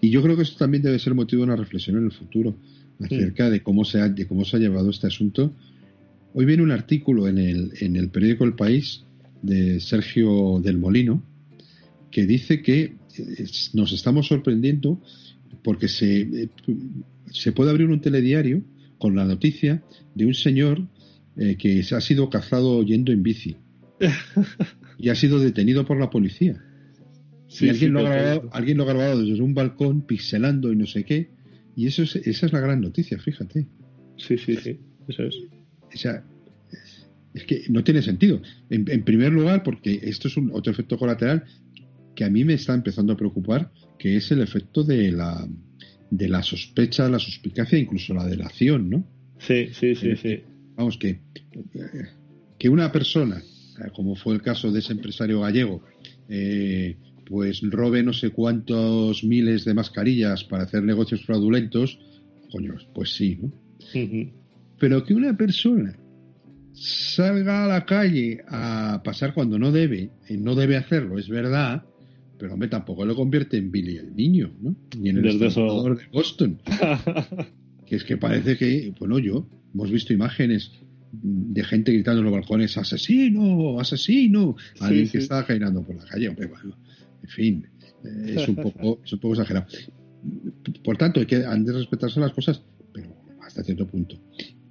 [0.01, 2.57] Y yo creo que esto también debe ser motivo de una reflexión en el futuro
[2.99, 5.53] acerca de cómo se ha, de cómo se ha llevado este asunto.
[6.33, 9.03] Hoy viene un artículo en el, en el periódico El País
[9.41, 11.23] de Sergio del Molino
[12.11, 12.95] que dice que
[13.73, 15.01] nos estamos sorprendiendo
[15.63, 16.49] porque se, eh,
[17.31, 18.63] se puede abrir un telediario
[18.97, 19.83] con la noticia
[20.15, 20.87] de un señor
[21.37, 23.57] eh, que se ha sido cazado yendo en bici
[24.97, 26.63] y ha sido detenido por la policía.
[27.47, 30.71] Sí, y alguien, sí, lo ha grabado, alguien lo ha grabado desde un balcón pixelando
[30.71, 31.29] y no sé qué.
[31.75, 33.67] Y eso es, esa es la gran noticia, fíjate.
[34.17, 34.79] Sí, sí, sí.
[35.07, 35.35] Eso es.
[35.93, 36.23] O sea,
[37.33, 38.41] es que no tiene sentido.
[38.69, 41.45] En, en primer lugar, porque esto es un otro efecto colateral
[42.17, 45.47] que a mí me está empezando a preocupar, que es el efecto de la,
[46.09, 49.07] de la sospecha, la suspicacia, incluso la delación, ¿no?
[49.37, 50.41] Sí, sí, sí, sí.
[50.75, 51.21] Vamos, que,
[52.57, 55.83] que una persona, eh, como fue el caso de ese empresario gallego,
[56.27, 61.99] eh, pues robe no sé cuántos miles de mascarillas para hacer negocios fraudulentos,
[62.51, 63.53] coño, pues sí, ¿no?
[64.79, 65.95] Pero que una persona
[66.73, 71.83] salga a la calle a pasar cuando no debe, y no debe hacerlo, es verdad,
[72.37, 74.75] pero hombre, tampoco lo convierte en Billy el niño, ¿no?
[74.99, 76.59] Ni en el Desde eso- de Boston.
[77.85, 80.71] Que es que parece que, bueno, yo, hemos visto imágenes
[81.13, 85.11] de gente gritando en los balcones, asesino, asesino, Sí, alguien sí.
[85.13, 86.75] que está caminando por la calle, hombre, bueno,
[87.23, 87.65] en fin,
[88.03, 89.67] eh, es un poco, es un poco exagerado.
[90.83, 92.61] Por tanto, hay que, han de respetarse las cosas,
[92.93, 94.17] pero hasta cierto punto.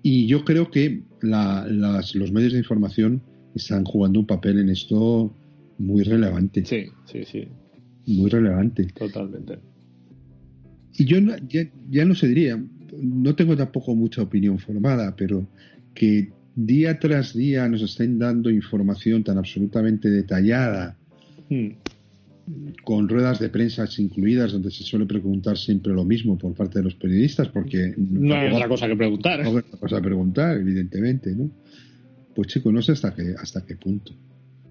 [0.02, 3.22] Y yo creo que la- las- los medios de información
[3.54, 5.32] están jugando un papel en esto
[5.78, 7.48] muy relevante, Sí, sí, sí.
[8.06, 8.84] muy relevante.
[8.96, 9.58] Totalmente.
[10.98, 12.58] Y yo no- ya, ya no se diría,
[13.00, 15.46] no tengo tampoco mucha opinión formada, pero
[15.94, 20.96] que día tras día nos estén dando información tan absolutamente detallada,
[21.50, 21.68] Mm.
[22.84, 26.84] con ruedas de prensa incluidas, donde se suele preguntar siempre lo mismo por parte de
[26.84, 29.42] los periodistas, porque No hay otra cosa que preguntar.
[29.42, 31.50] no hay otra cosa a preguntar, evidentemente, ¿no?
[32.34, 34.12] Pues chico, no sé hasta qué, hasta qué punto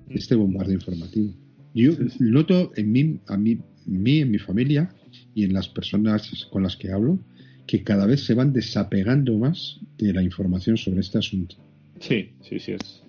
[0.09, 1.33] este bombardeo informativo.
[1.73, 4.89] Yo noto en mí, a mí, mí, en mi familia
[5.33, 7.19] y en las personas con las que hablo,
[7.67, 11.55] que cada vez se van desapegando más de la información sobre este asunto.
[11.99, 13.03] Sí, sí, sí es.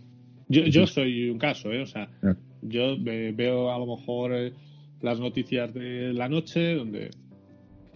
[0.49, 1.82] Yo, yo soy un caso, ¿eh?
[1.82, 2.09] O sea,
[2.62, 4.53] yo veo a lo mejor eh,
[5.03, 7.11] las noticias de la noche donde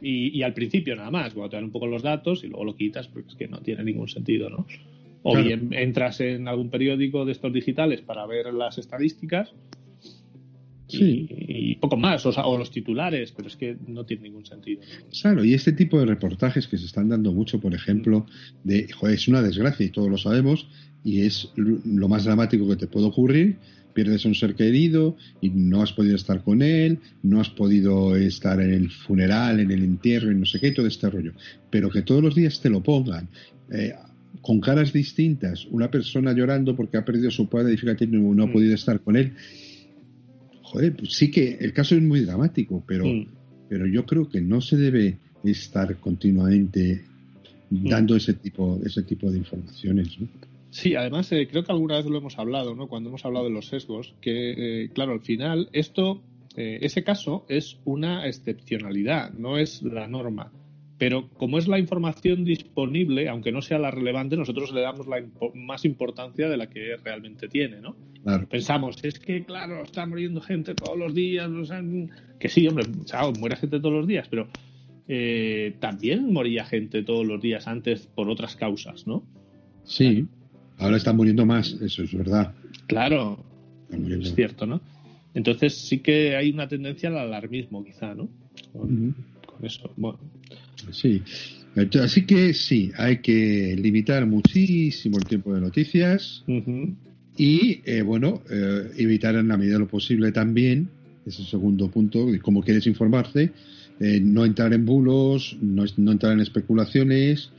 [0.02, 2.76] y, al principio nada más, cuando te dan un poco los datos y luego lo
[2.76, 4.66] quitas porque es que no tiene ningún sentido, ¿no?
[5.22, 9.52] O bien entras en algún periódico de estos digitales para ver las estadísticas
[10.98, 14.82] y, poco más, o, sea, o, los titulares, pero es que no tiene ningún sentido.
[15.20, 18.26] Claro, y este tipo de reportajes que se están dando mucho, por ejemplo,
[18.64, 20.68] de, joder, es una desgracia y todos lo sabemos,
[21.04, 23.56] y es lo más dramático que te puede ocurrir,
[23.94, 28.16] pierdes a un ser querido y no has podido estar con él, no has podido
[28.16, 31.32] estar en el funeral, en el entierro y no sé qué, todo este rollo.
[31.70, 33.28] Pero que todos los días te lo pongan.
[33.72, 33.92] Eh,
[34.40, 38.34] con caras distintas, una persona llorando porque ha perdido a su padre y fíjate, no,
[38.34, 38.52] no ha mm.
[38.52, 39.32] podido estar con él.
[40.62, 43.26] Joder, pues sí que el caso es muy dramático, pero, mm.
[43.68, 47.04] pero yo creo que no se debe estar continuamente
[47.70, 47.88] mm.
[47.88, 50.20] dando ese tipo, ese tipo de informaciones.
[50.20, 50.28] ¿no?
[50.70, 52.86] Sí, además eh, creo que alguna vez lo hemos hablado, ¿no?
[52.86, 56.22] Cuando hemos hablado de los sesgos, que eh, claro, al final esto,
[56.56, 60.52] eh, ese caso es una excepcionalidad, no es la norma.
[61.00, 65.24] Pero como es la información disponible, aunque no sea la relevante, nosotros le damos la
[65.54, 67.96] más importancia de la que realmente tiene, ¿no?
[68.50, 71.48] Pensamos, es que, claro, está muriendo gente todos los días,
[72.38, 74.46] que sí, hombre, chao, muere gente todos los días, pero
[75.80, 79.24] también moría gente todos los días antes por otras causas, ¿no?
[79.84, 80.26] Sí.
[80.76, 82.52] Ahora están muriendo más, eso es verdad.
[82.88, 83.42] Claro,
[83.90, 84.82] es cierto, ¿no?
[85.32, 88.28] Entonces sí que hay una tendencia al alarmismo, quizá, ¿no?
[88.74, 89.14] Con,
[89.62, 90.18] eso, bueno.
[90.92, 91.22] Sí.
[92.02, 96.44] Así que sí, hay que limitar muchísimo el tiempo de noticias
[97.36, 100.88] y, eh, bueno, eh, evitar en la medida de lo posible también,
[101.24, 103.52] ese segundo punto, de cómo quieres informarte,
[104.00, 107.50] eh, no entrar en bulos, no, no entrar en especulaciones,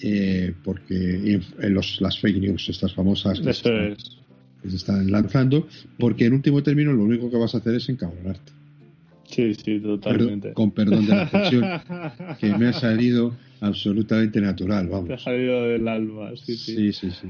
[0.00, 6.32] eh, porque en los, las fake news, estas famosas que, se están lanzando, porque en
[6.32, 8.52] último término lo único que vas a hacer es encabronarte.
[9.28, 10.52] Sí, sí, totalmente.
[10.52, 11.64] con perdón de la expresión,
[12.40, 15.08] que me ha salido absolutamente natural, vamos.
[15.08, 16.92] Te ha salido del alma, sí, sí.
[16.92, 17.28] Sí, sí,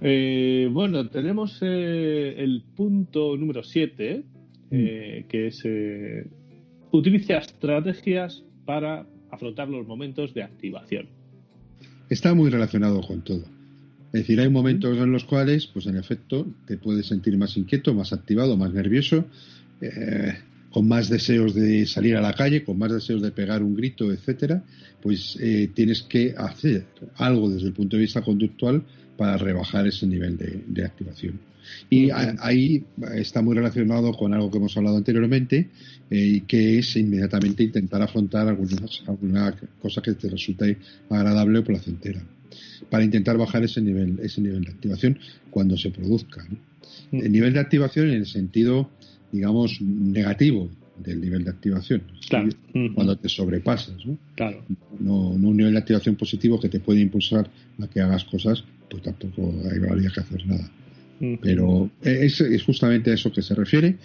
[0.00, 4.24] eh, bueno, tenemos eh, el punto número 7,
[4.70, 4.70] mm.
[5.28, 5.62] que es
[6.90, 11.08] utiliza estrategias para afrontar los momentos de activación
[12.08, 13.44] está muy relacionado con todo.
[14.12, 17.92] Es decir, hay momentos en los cuales, pues en efecto, te puedes sentir más inquieto,
[17.92, 19.26] más activado, más nervioso,
[19.80, 20.38] eh,
[20.76, 24.12] con más deseos de salir a la calle, con más deseos de pegar un grito,
[24.12, 24.62] etcétera,
[25.00, 28.82] pues eh, tienes que hacer algo desde el punto de vista conductual
[29.16, 31.40] para rebajar ese nivel de, activación.
[31.88, 35.70] Y ahí está muy relacionado con algo que hemos hablado anteriormente,
[36.10, 40.76] eh, que es inmediatamente intentar afrontar alguna cosa que te resulte
[41.08, 42.22] agradable o placentera,
[42.90, 45.18] para intentar bajar ese nivel, ese nivel de activación
[45.48, 46.46] cuando se produzca.
[47.12, 48.90] El nivel de activación en el sentido,
[49.36, 50.68] digamos, negativo
[50.98, 52.02] del nivel de activación.
[52.94, 54.16] Cuando te sobrepasas, ¿no?
[54.34, 54.62] Claro.
[54.98, 55.28] ¿no?
[55.28, 59.52] un nivel de activación positivo que te puede impulsar a que hagas cosas, pues tampoco
[59.90, 60.70] habría que hacer nada.
[61.40, 63.96] Pero es, es justamente a eso que se refiere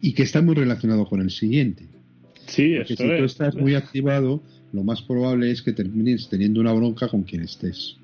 [0.00, 1.84] y que está muy relacionado con el siguiente.
[2.46, 6.72] Sí, Porque si tú estás muy activado, lo más probable es que termines teniendo una
[6.72, 7.96] bronca con quien estés.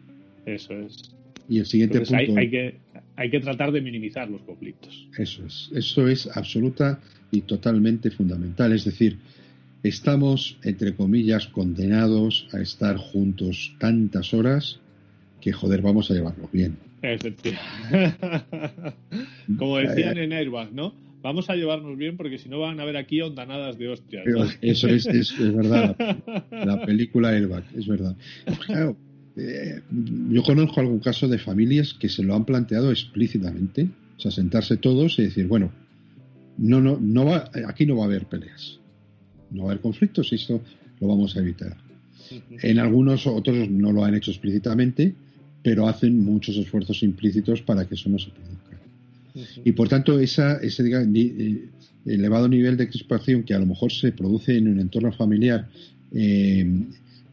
[0.45, 1.15] Eso es.
[1.49, 2.37] Y el siguiente punto.
[2.37, 2.75] Hay, que,
[3.17, 5.09] hay que tratar de minimizar los conflictos.
[5.17, 5.71] Eso es.
[5.75, 7.01] Eso es absoluta
[7.31, 8.73] y totalmente fundamental.
[8.73, 9.19] Es decir,
[9.83, 14.81] estamos, entre comillas, condenados a estar juntos tantas horas
[15.41, 16.77] que, joder, vamos a llevarlo bien.
[19.59, 20.95] Como decían en Airbag, ¿no?
[21.23, 24.25] Vamos a llevarnos bien porque si no van a ver aquí ondanadas de hostias.
[24.61, 25.97] Eso es, es, verdad.
[26.51, 28.17] La película Airbag, es verdad.
[29.37, 29.81] Eh,
[30.31, 33.89] yo conozco algún caso de familias que se lo han planteado explícitamente.
[34.17, 35.73] O sea, sentarse todos y decir, bueno,
[36.59, 38.79] no, no, no va, aquí no va a haber peleas.
[39.51, 40.61] No va a haber conflictos y esto
[41.01, 41.77] lo vamos a evitar.
[42.63, 45.15] En algunos otros no lo han hecho explícitamente,
[45.63, 48.79] pero hacen muchos esfuerzos implícitos para que eso no se produzca.
[49.65, 51.69] Y por tanto, esa, ese eh,
[52.07, 55.69] elevado nivel de crispación que a lo mejor se produce en un entorno familiar,
[56.13, 56.67] eh,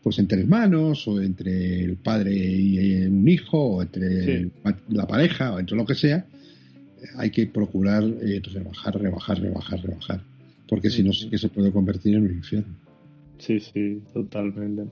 [0.03, 4.49] pues entre hermanos, o entre el padre y un hijo, o entre
[4.89, 6.25] la pareja, o entre lo que sea,
[7.17, 10.23] hay que procurar eh, rebajar, rebajar, rebajar, rebajar.
[10.67, 12.73] Porque si no, sí que se puede convertir en un infierno.
[13.37, 14.83] Sí, sí, totalmente.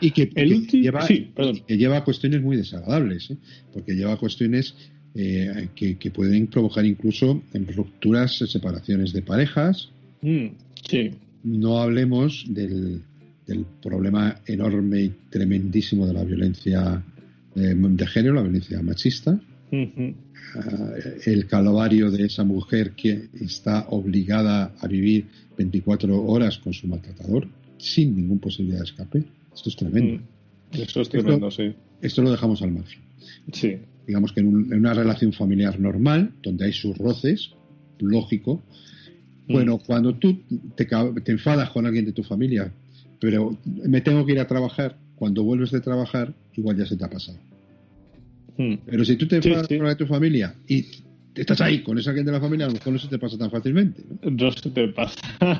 [0.00, 3.36] Y que, lleva, que lleva cuestiones muy desagradables, ¿eh?
[3.72, 4.74] porque lleva cuestiones
[5.14, 9.90] eh, que, pueden provocar incluso rupturas, separaciones de parejas.
[10.22, 10.46] Mm,
[10.88, 11.10] sí.
[11.42, 13.02] No hablemos del,
[13.46, 17.02] del, problema enorme y tremendísimo de la violencia
[17.54, 19.38] eh, de género, la violencia machista,
[19.72, 20.92] ah,
[21.26, 25.26] el calvario de esa mujer que está obligada a vivir
[25.56, 29.24] 24 horas con su maltratador sin ninguna posibilidad de escape.
[29.54, 30.22] Esto es tremendo.
[30.72, 31.74] Eso es tremendo, sí.
[32.02, 33.00] Esto lo dejamos al margen.
[33.52, 33.76] Sí.
[34.06, 37.50] Digamos que en, un- en una relación familiar normal, donde hay sus roces,
[37.98, 38.62] lógico,
[39.48, 39.52] Mm.
[39.52, 40.40] bueno, cuando tú
[40.74, 40.88] te
[41.30, 42.72] enfadas con alguien de tu familia,
[43.20, 47.04] pero me tengo que ir a trabajar, cuando vuelves de trabajar, igual ya se te
[47.04, 47.38] ha pasado.
[48.58, 48.74] Mm.
[48.86, 49.78] Pero si tú te Sí, enfadas sí.
[49.78, 50.84] de tu familia y
[51.34, 53.36] estás ahí con esa alguien de la familia, a lo mejor no se te pasa
[53.38, 54.02] tan fácilmente.
[54.22, 54.30] ¿no?
[54.30, 55.16] No se te pasa.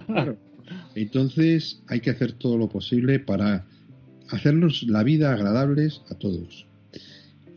[0.07, 0.37] Claro.
[0.95, 3.65] Entonces hay que hacer todo lo posible para
[4.31, 6.67] hacernos la vida agradables a todos.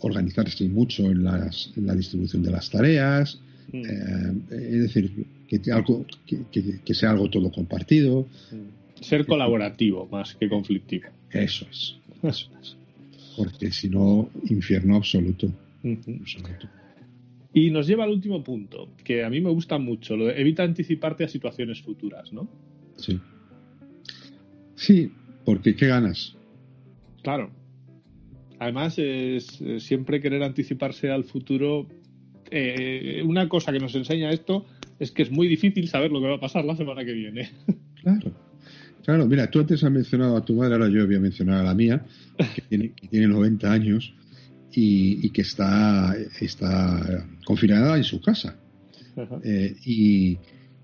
[0.02, 3.39] Organizarse mucho en, las- en la distribución de las tareas,
[3.72, 3.86] Mm.
[3.86, 8.28] eh, es decir, que, algo, que, que- que sea algo todo compartido.
[9.02, 11.10] Ser colaborativo más que conflictivo.
[11.32, 11.95] Eso es.
[12.22, 12.78] Eso es.
[13.38, 15.52] Porque si no, infierno absoluto.
[17.54, 20.18] Y nos lleva al último punto, que a mí me gusta mucho.
[20.18, 22.47] Lo de evita anticiparte a situaciones futuras, ¿no?
[22.97, 23.20] Sí.
[24.76, 25.12] Sí,
[25.45, 26.36] porque ¿qué ganas?
[27.24, 27.52] Claro.
[28.60, 31.88] Además, es, eh, siempre querer anticiparse al futuro.
[32.52, 34.66] eh, una cosa que nos enseña esto
[35.00, 37.50] es que es muy difícil saber lo que va a pasar la semana que viene.
[38.02, 38.32] Claro.
[39.10, 41.64] Claro, mira, tú antes has mencionado a tu madre, ahora yo voy a mencionar a
[41.64, 42.05] la mía,
[42.53, 44.14] que tiene, que tiene 90 años
[44.72, 48.55] y, y que está, está confinada en su casa.
[49.43, 50.38] Eh, y,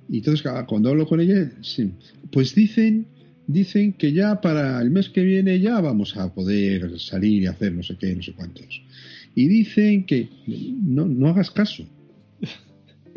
[0.09, 1.91] y entonces cuando hablo con ella, sí,
[2.31, 3.05] pues dicen,
[3.45, 7.73] dicen que ya para el mes que viene ya vamos a poder salir y hacer
[7.73, 8.81] no sé qué, no sé cuántos.
[9.35, 10.29] Y dicen que
[10.83, 11.85] no, no hagas caso.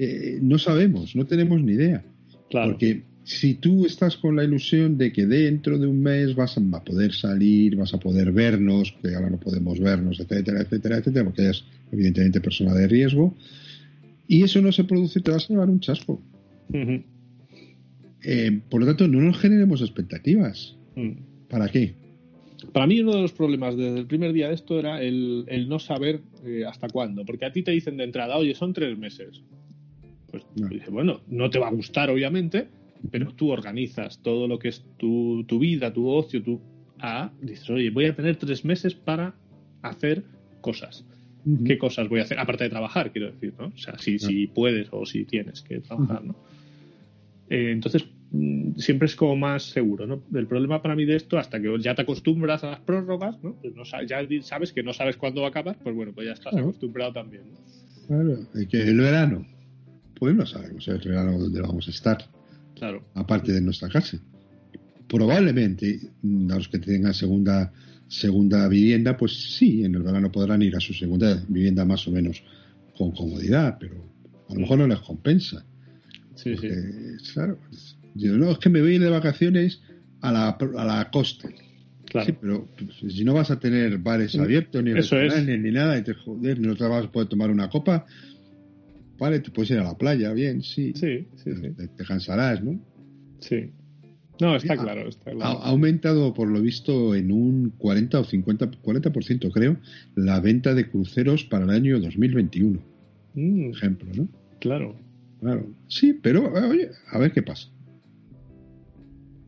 [0.01, 2.05] Eh, no sabemos, no tenemos ni idea.
[2.51, 2.71] Claro.
[2.71, 6.63] Porque si tú estás con la ilusión de que dentro de un mes vas a,
[6.83, 11.43] poder salir, vas a poder vernos, que ahora no podemos vernos, etcétera, etcétera, etcétera, porque
[11.43, 11.63] eres
[11.93, 13.35] evidentemente persona de riesgo,
[14.27, 16.23] y eso no se produce, te vas a llevar un chasco.
[18.23, 20.75] Eh, por lo tanto, no nos generemos expectativas.
[20.97, 21.11] Mm.
[21.51, 21.97] ¿Para qué?
[22.73, 25.69] Para mí uno de los problemas desde el primer día de esto era el, el
[25.69, 27.27] no saber eh, hasta cuándo.
[27.27, 29.43] Porque a ti te dicen de entrada, oye, son tres meses.
[30.31, 30.69] Pues No.
[30.91, 32.69] bueno, no te va a gustar, obviamente,
[33.11, 36.61] pero tú organizas todo lo que es tu, tu vida, tu ocio, tu...
[37.01, 39.35] Ah, dices, oye, voy a tener tres meses para
[39.83, 40.25] hacer
[40.61, 41.05] cosas.
[41.65, 42.39] ¿Qué cosas voy a hacer?
[42.39, 43.69] Aparte de trabajar, quiero decir, ¿no?
[43.69, 46.35] O sea, si, si puedes o si tienes que trabajar, ¿no?
[47.49, 50.23] Eh, entonces, mm, siempre es como más seguro, ¿no?
[50.35, 53.55] El problema para mí de esto, hasta que ya te acostumbras a las prórrogas, ¿no?
[53.55, 56.33] Pues no ya sabes que no sabes cuándo va a acabar, pues bueno, pues ya
[56.35, 56.69] estás Claro.
[56.69, 57.59] acostumbrado también, ¿no?
[58.07, 59.47] Claro, es que el verano,
[60.19, 62.19] pues no sabemos el verano dónde vamos a estar,
[62.79, 63.05] Claro.
[63.15, 64.19] aparte de nuestra casa.
[65.09, 67.73] Probablemente, mm, los que tengan segunda
[68.09, 72.11] segunda vivienda, pues sí, en el verano podrán ir a su segunda vivienda más o
[72.11, 72.43] menos
[72.97, 73.95] con comodidad, pero
[74.49, 75.65] a lo mejor no les compensa.
[76.35, 76.69] Sí, sí.
[77.33, 77.59] Claro,
[78.15, 79.81] yo, no, es que me voy a ir de vacaciones
[80.23, 81.49] a la, a la costa.
[82.07, 82.27] Claro.
[82.27, 85.11] Sí, pero pues, si no vas a tener bares abiertos, ni eso es.
[85.11, 88.07] restaurantes, ni nada, y te joder, no te vas a poder tomar una copa,
[89.19, 90.93] vale, te puedes ir a la playa, bien, sí.
[90.95, 91.71] Sí, sí, sí.
[91.77, 92.79] Te, te cansarás, ¿no?
[93.41, 93.71] Sí.
[94.41, 95.59] No, está ha- claro, está Ha, claro.
[95.63, 99.77] ha aumentado, por lo visto, en un 40 o 50, 40%, creo,
[100.15, 102.81] la venta de cruceros para el año 2021,
[103.35, 104.29] Mm, ejemplo, ¿no?
[104.61, 104.97] claro.
[105.41, 105.73] Claro.
[105.87, 107.69] Sí, pero, eh, oye, a ver qué pasa.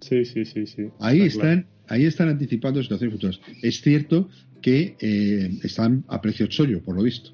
[0.01, 0.89] Sí, sí, sí, sí.
[1.01, 1.61] Ahí Está claro.
[1.61, 3.41] están, ahí están anticipando situaciones futuras.
[3.63, 4.29] Es cierto
[4.63, 7.31] que eh, están a precio chollo, por lo visto.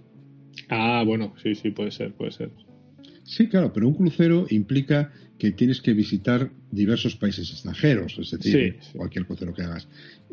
[0.69, 2.51] Ah, bueno, sí, sí, puede ser, puede ser.
[3.25, 8.75] Sí, claro, pero un crucero implica que tienes que visitar diversos países extranjeros, es decir,
[8.81, 8.99] Sí, sí.
[8.99, 9.89] cualquier crucero que hagas.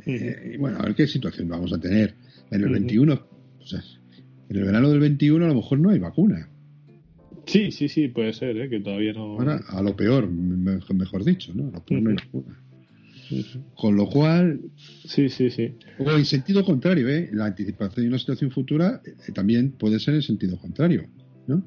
[0.05, 2.15] Eh, y bueno, a ver qué situación vamos a tener.
[2.51, 2.73] En el Ujú.
[2.73, 3.13] 21,
[3.59, 3.83] o sea,
[4.49, 6.49] en el verano del 21 a lo mejor no hay vacuna.
[7.45, 8.69] Sí, sí, sí, puede ser, ¿eh?
[8.69, 9.37] que todavía no.
[9.39, 11.67] Ahora, a lo peor, me- mejor dicho, ¿no?
[11.69, 12.59] A lo peor no hay vacuna.
[13.75, 14.59] Con lo cual,
[15.05, 15.73] Sí, sí, sí.
[15.99, 17.29] o en sentido contrario, ¿eh?
[17.33, 21.05] la anticipación de una situación futura eh, también puede ser en sentido contrario.
[21.45, 21.61] ¿no?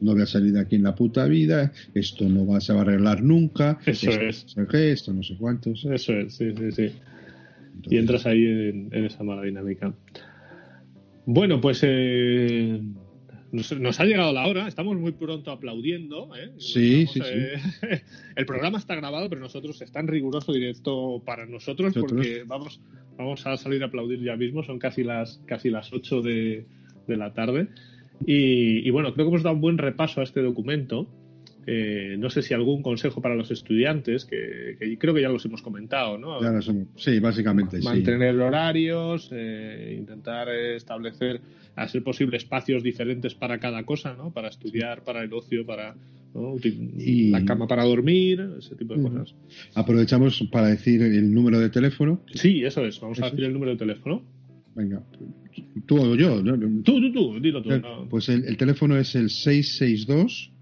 [0.00, 2.78] No voy a salir de aquí en la puta vida, esto no va, se va
[2.78, 4.56] a arreglar nunca, Eso esto es.
[4.56, 5.84] no sé qué, esto no sé cuántos.
[5.84, 6.82] Eso es, sí, sí, sí.
[7.74, 9.94] Entonces, Y entras ahí en, en esa mala dinámica.
[11.26, 12.80] Bueno, pues eh,
[13.52, 16.30] nos, nos ha llegado la hora, estamos muy pronto aplaudiendo.
[16.36, 16.52] ¿eh?
[16.58, 17.34] Sí, Estamos, sí,
[17.82, 18.02] eh,
[18.36, 22.12] el programa está grabado, pero nosotros está en riguroso directo para nosotros Nosotros.
[22.12, 22.80] porque vamos,
[23.16, 26.66] vamos a salir a aplaudir ya mismo, son casi las, casi las 8 de,
[27.06, 27.68] de la tarde.
[28.26, 31.08] Y, y bueno, creo que hemos dado un buen repaso a este documento
[31.66, 35.62] eh, no sé si algún consejo para los estudiantes, que, creo que ya los hemos
[35.62, 36.40] comentado, ¿no?
[36.96, 37.80] sí, básicamente.
[37.80, 41.40] Mantener horarios, eh, intentar establecer,
[41.76, 44.32] a ser posible, espacios diferentes para cada cosa, ¿no?
[44.32, 45.94] Para estudiar, para el ocio, para
[46.32, 49.34] la cama para dormir, ese tipo de cosas.
[49.74, 52.22] Aprovechamos para decir el número de teléfono.
[52.32, 53.00] Sí, eso es.
[53.00, 54.22] Vamos a decir el número de teléfono.
[54.74, 55.02] Venga,
[55.86, 56.42] tú o yo.
[56.84, 57.70] Tú, tú, tú, dilo tú.
[58.08, 60.52] Pues el, el teléfono es el 662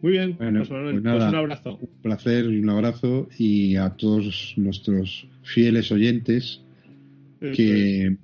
[0.00, 1.78] Muy bien, bueno, pues, pues, un abrazo.
[1.80, 6.62] Un placer y un abrazo y a todos nuestros fieles oyentes
[7.40, 8.16] que,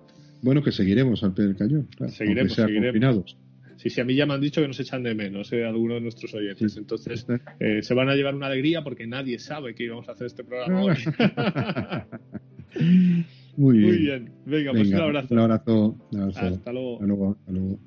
[0.43, 1.89] bueno, que seguiremos al pie del cañón.
[2.09, 3.37] seguiremos, seguiremos.
[3.77, 5.97] Sí, sí, a mí ya me han dicho que nos echan de menos eh, algunos
[5.97, 6.77] de nuestros oyentes.
[6.77, 7.27] Entonces,
[7.61, 10.43] eh, se van a llevar una alegría porque nadie sabe que íbamos a hacer este
[10.45, 10.95] programa hoy.
[13.57, 13.91] Muy bien.
[13.91, 14.33] Muy bien.
[14.47, 15.35] Venga, pues un abrazo.
[16.11, 16.47] Un abrazo.
[16.47, 16.95] Hasta luego.
[16.95, 17.37] Hasta luego.
[17.39, 17.79] Hasta luego.